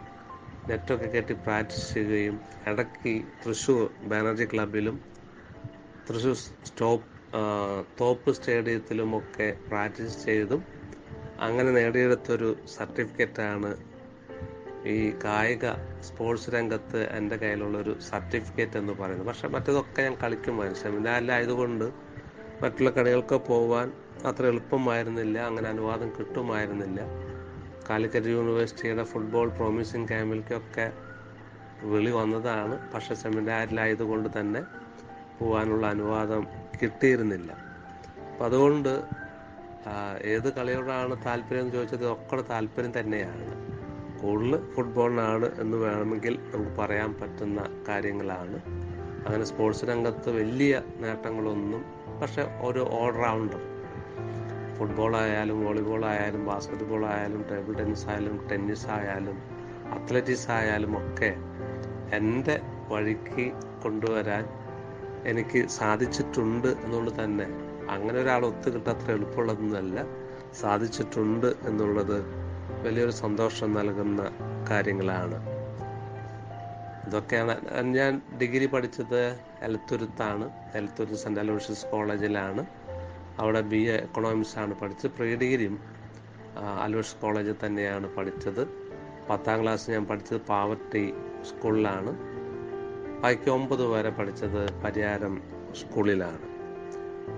നെറ്റൊക്കെ 0.69 1.05
കയറ്റി 1.05 1.33
പ്രാക്ടീസ് 1.33 1.93
ചെയ്യുകയും 1.93 2.39
ഇടയ്ക്ക് 2.67 3.23
തൃശ്ശൂർ 3.45 3.93
ബാനർജി 4.03 4.45
ക്ലബിലും 4.53 5.01
തൃശ്ശൂർ 6.09 6.35
സ്റ്റോപ്പ് 6.35 7.09
തോപ്പ് 7.99 8.31
സ്റ്റേഡിയത്തിലുമൊക്കെ 8.31 9.57
പ്രാക്ടീസ് 9.69 10.25
ചെയ്തും 10.25 10.63
അങ്ങനെ 11.39 11.71
നേടിയെടുത്തൊരു 11.71 12.57
സർട്ടിഫിക്കറ്റാണ് 12.65 13.75
ഈ 14.85 15.13
കായിക 15.23 15.65
സ്പോർട്സ് 16.01 16.49
രംഗത്ത് 16.49 17.09
എന്റെ 17.09 17.35
കയ്യിലുള്ളൊരു 17.37 17.99
സർട്ടിഫിക്കറ്റ് 17.99 18.77
എന്ന് 18.77 18.93
പറയുന്നത്. 18.93 19.27
പക്ഷെ 19.27 19.47
മറ്റതൊക്കെ 19.47 20.01
ഞാൻ 20.01 20.15
കളിക്കുമായിരുന്നു 20.23 20.81
സെമിനാറിലായതുകൊണ്ട് 20.83 21.85
മറ്റുള്ള 22.63 22.89
കളികൾക്ക് 22.89 23.35
പോകാൻ 23.35 23.91
അത്ര 24.25 24.45
എളുപ്പമായിരുന്നില്ല. 24.45 25.39
അങ്ങനെ 25.39 25.69
അനുവാദം 25.69 26.09
കിട്ടുമായിരുന്നില്ല. 26.19 27.01
കാലിക്കറ്റ് 27.89 28.27
യൂണിവേഴ്സിറ്റിയുടെ 28.27 29.03
ഫുട്ബോൾ 29.03 29.49
പ്രോമിസിങ് 29.49 30.07
ക്യാമ്പിലേക്കൊക്കെ 30.07 30.91
വിളി 31.83 32.11
വന്നതാണ്. 32.11 32.91
പക്ഷെ 32.91 33.15
സെമിനാറിലായതുകൊണ്ട് 33.15 34.29
തന്നെ 34.39 34.63
പോകാനുള്ള 35.39 35.87
അനുവാദം 35.87 36.47
കിട്ടിയിരുന്നില്ല. 36.81 37.51
അപ്പം 38.31 38.45
അതുകൊണ്ട് 38.45 39.03
ഏത് 40.21 40.53
കളിയോടാണ് 40.53 41.25
താല്പര്യം 41.25 41.61
എന്ന് 41.61 41.73
ചോദിച്ചത് 41.73 42.11
ഒക്കെ 42.11 42.35
താല്പര്യം 42.35 42.99
തന്നെയാണ്. 42.99 43.63
കൂടുതൽ 44.21 44.73
ഫുട്ബോളിനാണ് 44.73 45.61
എന്ന് 45.61 45.77
വേണമെങ്കിൽ 45.77 46.39
നമുക്ക് 46.53 46.71
പറയാൻ 46.71 47.13
പറ്റുന്ന 47.13 47.83
കാര്യങ്ങളാണ്. 47.87 48.61
അങ്ങനെ 49.27 49.45
സ്പോർട്സ് 49.45 49.85
രംഗത്ത് 49.85 50.29
വലിയ 50.29 50.81
നേട്ടങ്ങളൊന്നും 50.97 51.85
പക്ഷെ 52.21 52.59
ഒരു 52.61 52.87
ഓൾറൗണ്ടർ 52.91 53.72
ഫുട്ബോൾ 54.77 55.17
ആയാലും 55.17 55.65
വോളിബോൾ 55.65 56.05
ആയാലും 56.05 56.45
ബാസ്കറ്റ്ബോൾ 56.45 57.05
ആയാലും 57.05 57.45
ടേബിൾ 57.51 57.73
ടെന്നീസ് 57.73 58.07
ആയാലും 58.07 58.47
ടെന്നീസ് 58.51 58.87
ആയാലും 58.87 59.37
അത്ലറ്റിക്സ് 59.91 60.51
ആയാലും 60.51 60.97
ഒക്കെ 60.97 61.35
എന്റെ 62.15 62.61
വഴിക്ക് 62.89 63.51
കൊണ്ടുവരാൻ 63.83 64.45
എനിക്ക് 65.25 65.67
സാധിച്ചിട്ടുണ്ട് 65.67 66.67
എന്നുള്ളത് 66.67 67.23
തന്നെ. 67.23 67.45
അങ്ങനെ 67.89 68.19
ഒരാൾ 68.19 68.45
ഒത്തുകിട്ട 68.45 68.87
അത്ര 68.87 69.11
എളുപ്പമുള്ളതൊന്നുമല്ല. 69.11 70.01
സാധിച്ചിട്ടുണ്ട് 70.61 71.53
എന്നുള്ളത് 71.65 72.25
വലിയൊരു 72.83 73.11
സന്തോഷം 73.11 73.73
നൽകുന്ന 73.73 74.31
കാര്യങ്ങളാണ്. 74.69 75.45
ഇതൊക്കെയാണ്. 77.07 77.55
ഞാൻ 77.81 78.21
ഡിഗ്രി 78.41 78.65
പഠിച്ചത് 78.65 79.39
എലത്തുരുത്താണ്. 79.61 80.49
എലത്തുരുത്ത് 80.75 81.15
സെന്റ് 81.15 81.39
അലോഷ്യസ് 81.39 81.85
കോളേജിലാണ്. 81.85 82.65
അവിടെ 83.39 83.61
ബി 83.61 83.77
എ 83.77 83.95
എക്കണോമിക്സ് 83.95 84.59
ആണ് 84.59 84.79
പഠിച്ചത്. 84.79 85.11
പ്രീ 85.11 85.35
ഡിഗ്രിയും 85.35 85.79
അലൂഷ് 86.81 87.15
കോളേജിൽ 87.15 87.55
തന്നെയാണ് 87.65 88.15
പഠിച്ചത്. 88.15 88.67
പത്താം 89.29 89.63
ക്ലാസ് 89.63 89.91
ഞാൻ 89.91 90.05
പഠിച്ചത് 90.05 90.41
പാവർട്ടി 90.41 91.13
സ്കൂളിലാണ്. 91.41 92.17
ബാക്കി 93.21 93.49
ഒമ്പത് 93.49 93.85
വരെ 93.85 94.09
പഠിച്ചത് 94.09 94.81
പരിയാരം 94.81 95.41
സ്കൂളിലാണ്. 95.75 96.53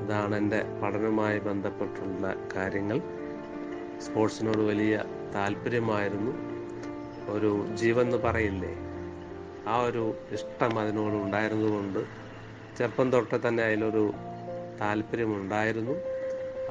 ഇതാണ് 0.03 0.35
എന്റെ 0.35 0.61
പഠനവുമായി 0.83 1.39
ബന്ധപ്പെട്ടുള്ള 1.39 2.35
കാര്യങ്ങൾ. 2.55 3.01
സ്പോർട്സിനോട് 4.01 4.57
വലിയ 4.57 5.03
താല്പര്യമായിരുന്നു. 5.35 6.31
ഒരു 7.29 7.67
ജീവൻ 7.75 8.05
എന്ന് 8.05 8.17
പറയില്ലേ? 8.17 8.73
ആ 9.67 9.81
ഒരു 9.81 10.15
ഇഷ്ടം 10.31 10.79
അതിനോട് 10.79 11.13
ഉണ്ടായിരുന്നതുകൊണ്ട് 11.13 11.99
ചെറുപ്പം 12.77 13.11
തൊട്ട് 13.11 13.47
തന്നെ 13.47 13.63
അതിലൊരു 13.63 14.13
താല്പര്യമുണ്ടായിരുന്നു. 14.81 15.91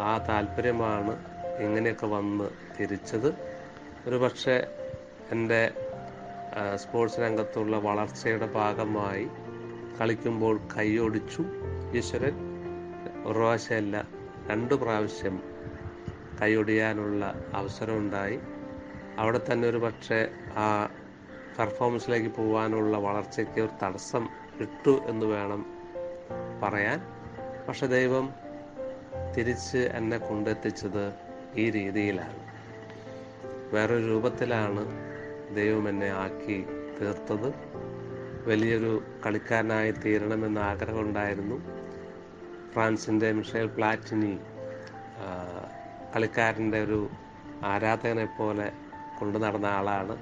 ആ 0.01 0.19
താല്പര്യമാണ് 0.19 1.25
ഇങ്ങനെയൊക്കെ 1.59 2.07
വന്ന് 2.07 2.51
തിരിച്ചത്. 2.81 3.35
ഒരു 4.07 4.17
പക്ഷേ 4.17 4.67
എന്റെ 5.33 5.71
സ്പോർട്സ് 6.77 7.21
രംഗത്തുള്ള 7.21 7.79
വളർച്ചയുടെ 7.79 8.47
ഭാഗമായി 8.47 9.29
കളിക്കുമ്പോൾ 10.01 10.61
കൈയൊടിച്ചു 10.77 11.45
ഈശ്വരൻ 11.95 12.37
ഒരു 13.27 13.39
പ്രാവശ്യമല്ല 13.39 14.09
രണ്ട് 14.51 14.75
പ്രാവശ്യം 14.75 15.43
കൈയൊടിയാനുള്ള 16.43 17.35
അവസരമുണ്ടായി. 17.55 18.39
അവിടെ 19.19 19.41
തന്നെ 19.53 19.69
ഒരു 19.69 19.77
പക്ഷേ 19.77 20.29
ആ 20.57 20.89
പെർഫോമൻസിലേക്ക് 21.59 22.37
പോകാനുള്ള 22.37 22.97
വളർച്ചയ്ക്ക് 22.97 23.61
ഒരു 23.61 23.85
തടസ്സം 23.85 24.29
ഇട്ടു 24.61 25.03
എന്ന് 25.07 25.27
വേണം 25.27 25.67
പറയാൻ. 26.63 27.14
പക്ഷെ 27.69 27.87
ദൈവം 27.87 28.35
തിരിച്ച് 29.37 29.79
എന്നെ 29.79 30.19
കൊണ്ടെത്തിച്ചത് 30.19 31.15
ഈ 31.57 31.71
രീതിയിലാണ്. 31.71 32.39
വേറൊരു 33.75 34.07
രൂപത്തിലാണ് 34.07 34.83
ദൈവം 35.57 35.89
എന്നെ 35.89 36.09
ആക്കി 36.09 36.67
തീർത്തത്. 37.01 37.55
വലിയൊരു 38.49 39.03
കളിക്കാരനായി 39.27 39.91
തീരണമെന്ന് 39.91 40.61
ആഗ്രഹമുണ്ടായിരുന്നു 40.61 41.57
ഫ്രാൻസിന്റെ 42.73 43.33
മിഷേൽ 43.33 43.67
പ്ലാറ്റിനി 43.67 44.39
കളിക്കാരന്റെ 46.17 46.85
ഒരു 46.85 47.11
ആരാധകനെ 47.65 48.25
പോലെ 48.39 48.73
കൊണ്ടു 49.19 49.39
നടന്ന 49.39 49.67
ആളാണ്. 49.67 50.17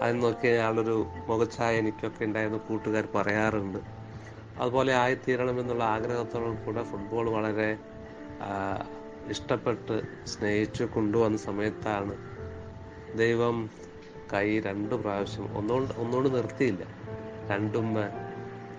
അത് 0.00 0.22
നോക്കി 0.22 0.46
അയാളൊരു 0.46 1.06
മുഖച്ഛായ 1.28 1.78
എനിക്കൊക്കെ 1.78 2.24
ഉണ്ടായിരുന്നു. 2.24 2.60
കൂട്ടുകാർ 2.68 3.08
പറയാറുണ്ട് 3.14 3.93
അതുപോലെ 4.58 4.94
ആയിത്തീരണമെന്നുള്ള 4.94 5.84
ആഗ്രഹത്തോടും 5.84 6.64
കൂടെ 6.64 6.82
ഫുട്ബോൾ 6.82 7.30
വളരെ 7.30 7.78
ഇഷ്ടപ്പെട്ട് 9.28 10.26
സ്നേഹിച്ച് 10.26 10.84
കൊണ്ടുവന്ന 10.84 11.36
സമയത്താണ് 11.38 12.16
ദൈവം 13.18 13.70
കൈ 14.32 14.60
രണ്ട് 14.60 14.94
പ്രാവശ്യം 14.94 15.56
ഒന്നുകൊണ്ട് 15.56 15.94
ഒന്നുകൊണ്ട് 15.94 16.34
നിർത്തിയില്ല. 16.34 16.84
രണ്ടും 17.50 17.94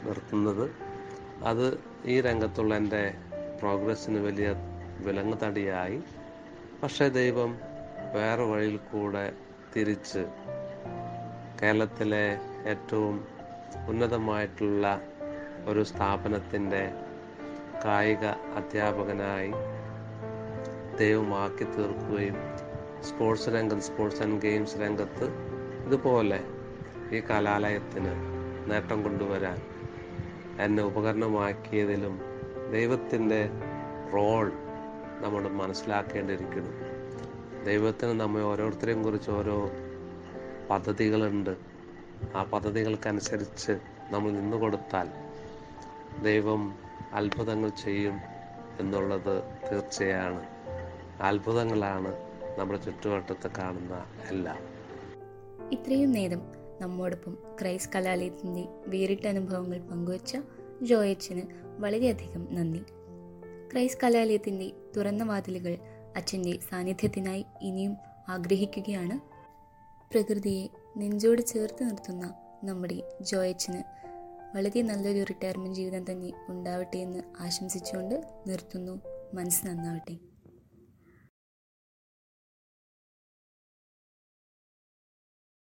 നിർത്തുന്നത്. 0.04 0.72
അത് 1.44 1.80
ഈ 2.06 2.22
രംഗത്തുള്ള 2.22 2.76
എന്റെ 2.76 3.14
പ്രോഗ്രസ്സിന് 3.60 4.20
വലിയ 4.20 4.56
വിലങ്ങ് 5.00 5.38
തടിയായി 5.44 6.02
പക്ഷേ 6.84 7.08
ദൈവം 7.08 7.60
വേറെ 8.14 8.44
വഴിയിൽ 8.44 8.78
കൂടെ 8.78 9.34
തിരിച്ച് 9.76 10.26
കേരളത്തിലെ 11.62 12.38
ഏറ്റവും 12.68 13.28
ഉന്നതമായിട്ടുള്ള 13.90 15.02
ഒരു 15.68 15.84
സ്ഥാപനത്തിന്റെ 15.84 16.92
കായിക 17.86 18.26
അധ്യാപകനായി 18.26 19.52
ദൈവമാക്കി 20.98 21.64
തീർക്കുകയും 21.64 22.38
സ്പോർട്സ് 23.04 23.50
രംഗത്ത് 23.50 23.82
സ്പോർട്സ് 23.82 24.22
ആൻഡ് 24.22 24.42
ഗെയിംസ് 24.42 24.78
രംഗത്ത് 24.78 25.28
ഇതുപോലെ 25.86 26.40
ഈ 27.12 27.20
കലാലയത്തിന് 27.20 28.14
നേട്ടം 28.72 29.04
കൊണ്ടുവരാൻ 29.04 29.62
എന്നെ 30.60 30.84
ഉപകരണമാക്കിയതിലും 30.84 32.22
ദൈവത്തിന്റെ 32.72 33.50
റോൾ 34.14 34.52
നമ്മൾ 35.22 35.48
മനസ്സിലാക്കേണ്ടിയിരിക്കുന്നു. 35.48 36.72
ദൈവത്തിന് 37.66 38.20
നമ്മെ 38.20 38.42
ഓരോരുത്തരെയും 38.42 39.04
കുറിച്ച് 39.04 39.32
ഓരോ 39.32 39.72
പദ്ധതികളുണ്ട്. 40.70 41.56
ആ 42.36 42.44
പദ്ധതികൾക്കനുസരിച്ച് 42.44 43.80
നമ്മൾ 44.12 44.32
നിന്നു 44.32 44.58
കൊടുത്താൽ 44.58 45.25
ദൈവം 46.24 46.76
അത്ഭുതങ്ങൾ 47.14 47.70
ചെയ്യും 47.70 48.20
എന്നുള്ളത് 48.80 49.44
തീർച്ചയാണ്. 49.72 50.48
അത്ഭുതങ്ങളാണ് 51.22 52.16
നമ്മുടെ 52.60 52.80
ചുറ്റുവട്ടത്ത് 52.80 53.52
കാണുന്ന 53.58 54.06
എല്ലാം. 54.32 54.58
ഇത്രയും 55.70 56.12
നേരം 56.12 56.42
നമ്മോടൊപ്പം 56.82 57.38
ക്രൈസ്റ്റ് 57.62 57.94
കലാലയത്തിന്റെ 57.94 58.68
വേറിട്ട 58.88 59.28
അനുഭവങ്ങൾ 59.28 59.80
പങ്കുവച്ച 59.80 60.38
ജോയച്ചന് 60.82 61.42
വളരെയധികം 61.80 62.48
നന്ദി. 62.52 62.82
ക്രൈസ്റ്റ് 63.74 64.02
കലാലയത്തിന്റെ 64.04 64.72
തുറന്ന 64.98 65.24
വാതിലുകൾ 65.24 65.78
അച്ഛന്റെ 66.16 66.60
സാന്നിധ്യത്തിനായി 66.70 67.46
ഇനിയും 67.62 67.98
ആഗ്രഹിക്കുകയാണ്. 68.30 69.36
പ്രകൃതിയെ 70.14 70.68
നെഞ്ചോട് 70.98 71.42
ചേർത്ത് 71.42 71.84
നിർത്തുന്ന 71.84 72.34
നമ്മുടെ 72.64 73.18
ജോയച്ചന് 73.22 73.95
വളരെ 74.56 74.82
നല്ലൊരു 74.82 75.24
റിട്ടയർമെന്റ് 75.24 75.76
ജീവിതം 75.76 76.12
തന്നെ 76.12 76.34
ഉണ്ടാവട്ടെ 76.50 76.98
എന്ന് 76.98 77.24
ആശംസിച്ചുകൊണ്ട് 77.40 78.24
നിർത്തുന്നു. 78.48 79.02
മനസ്സ് 79.34 79.68
നന്നാവട്ടെ. 79.68 80.35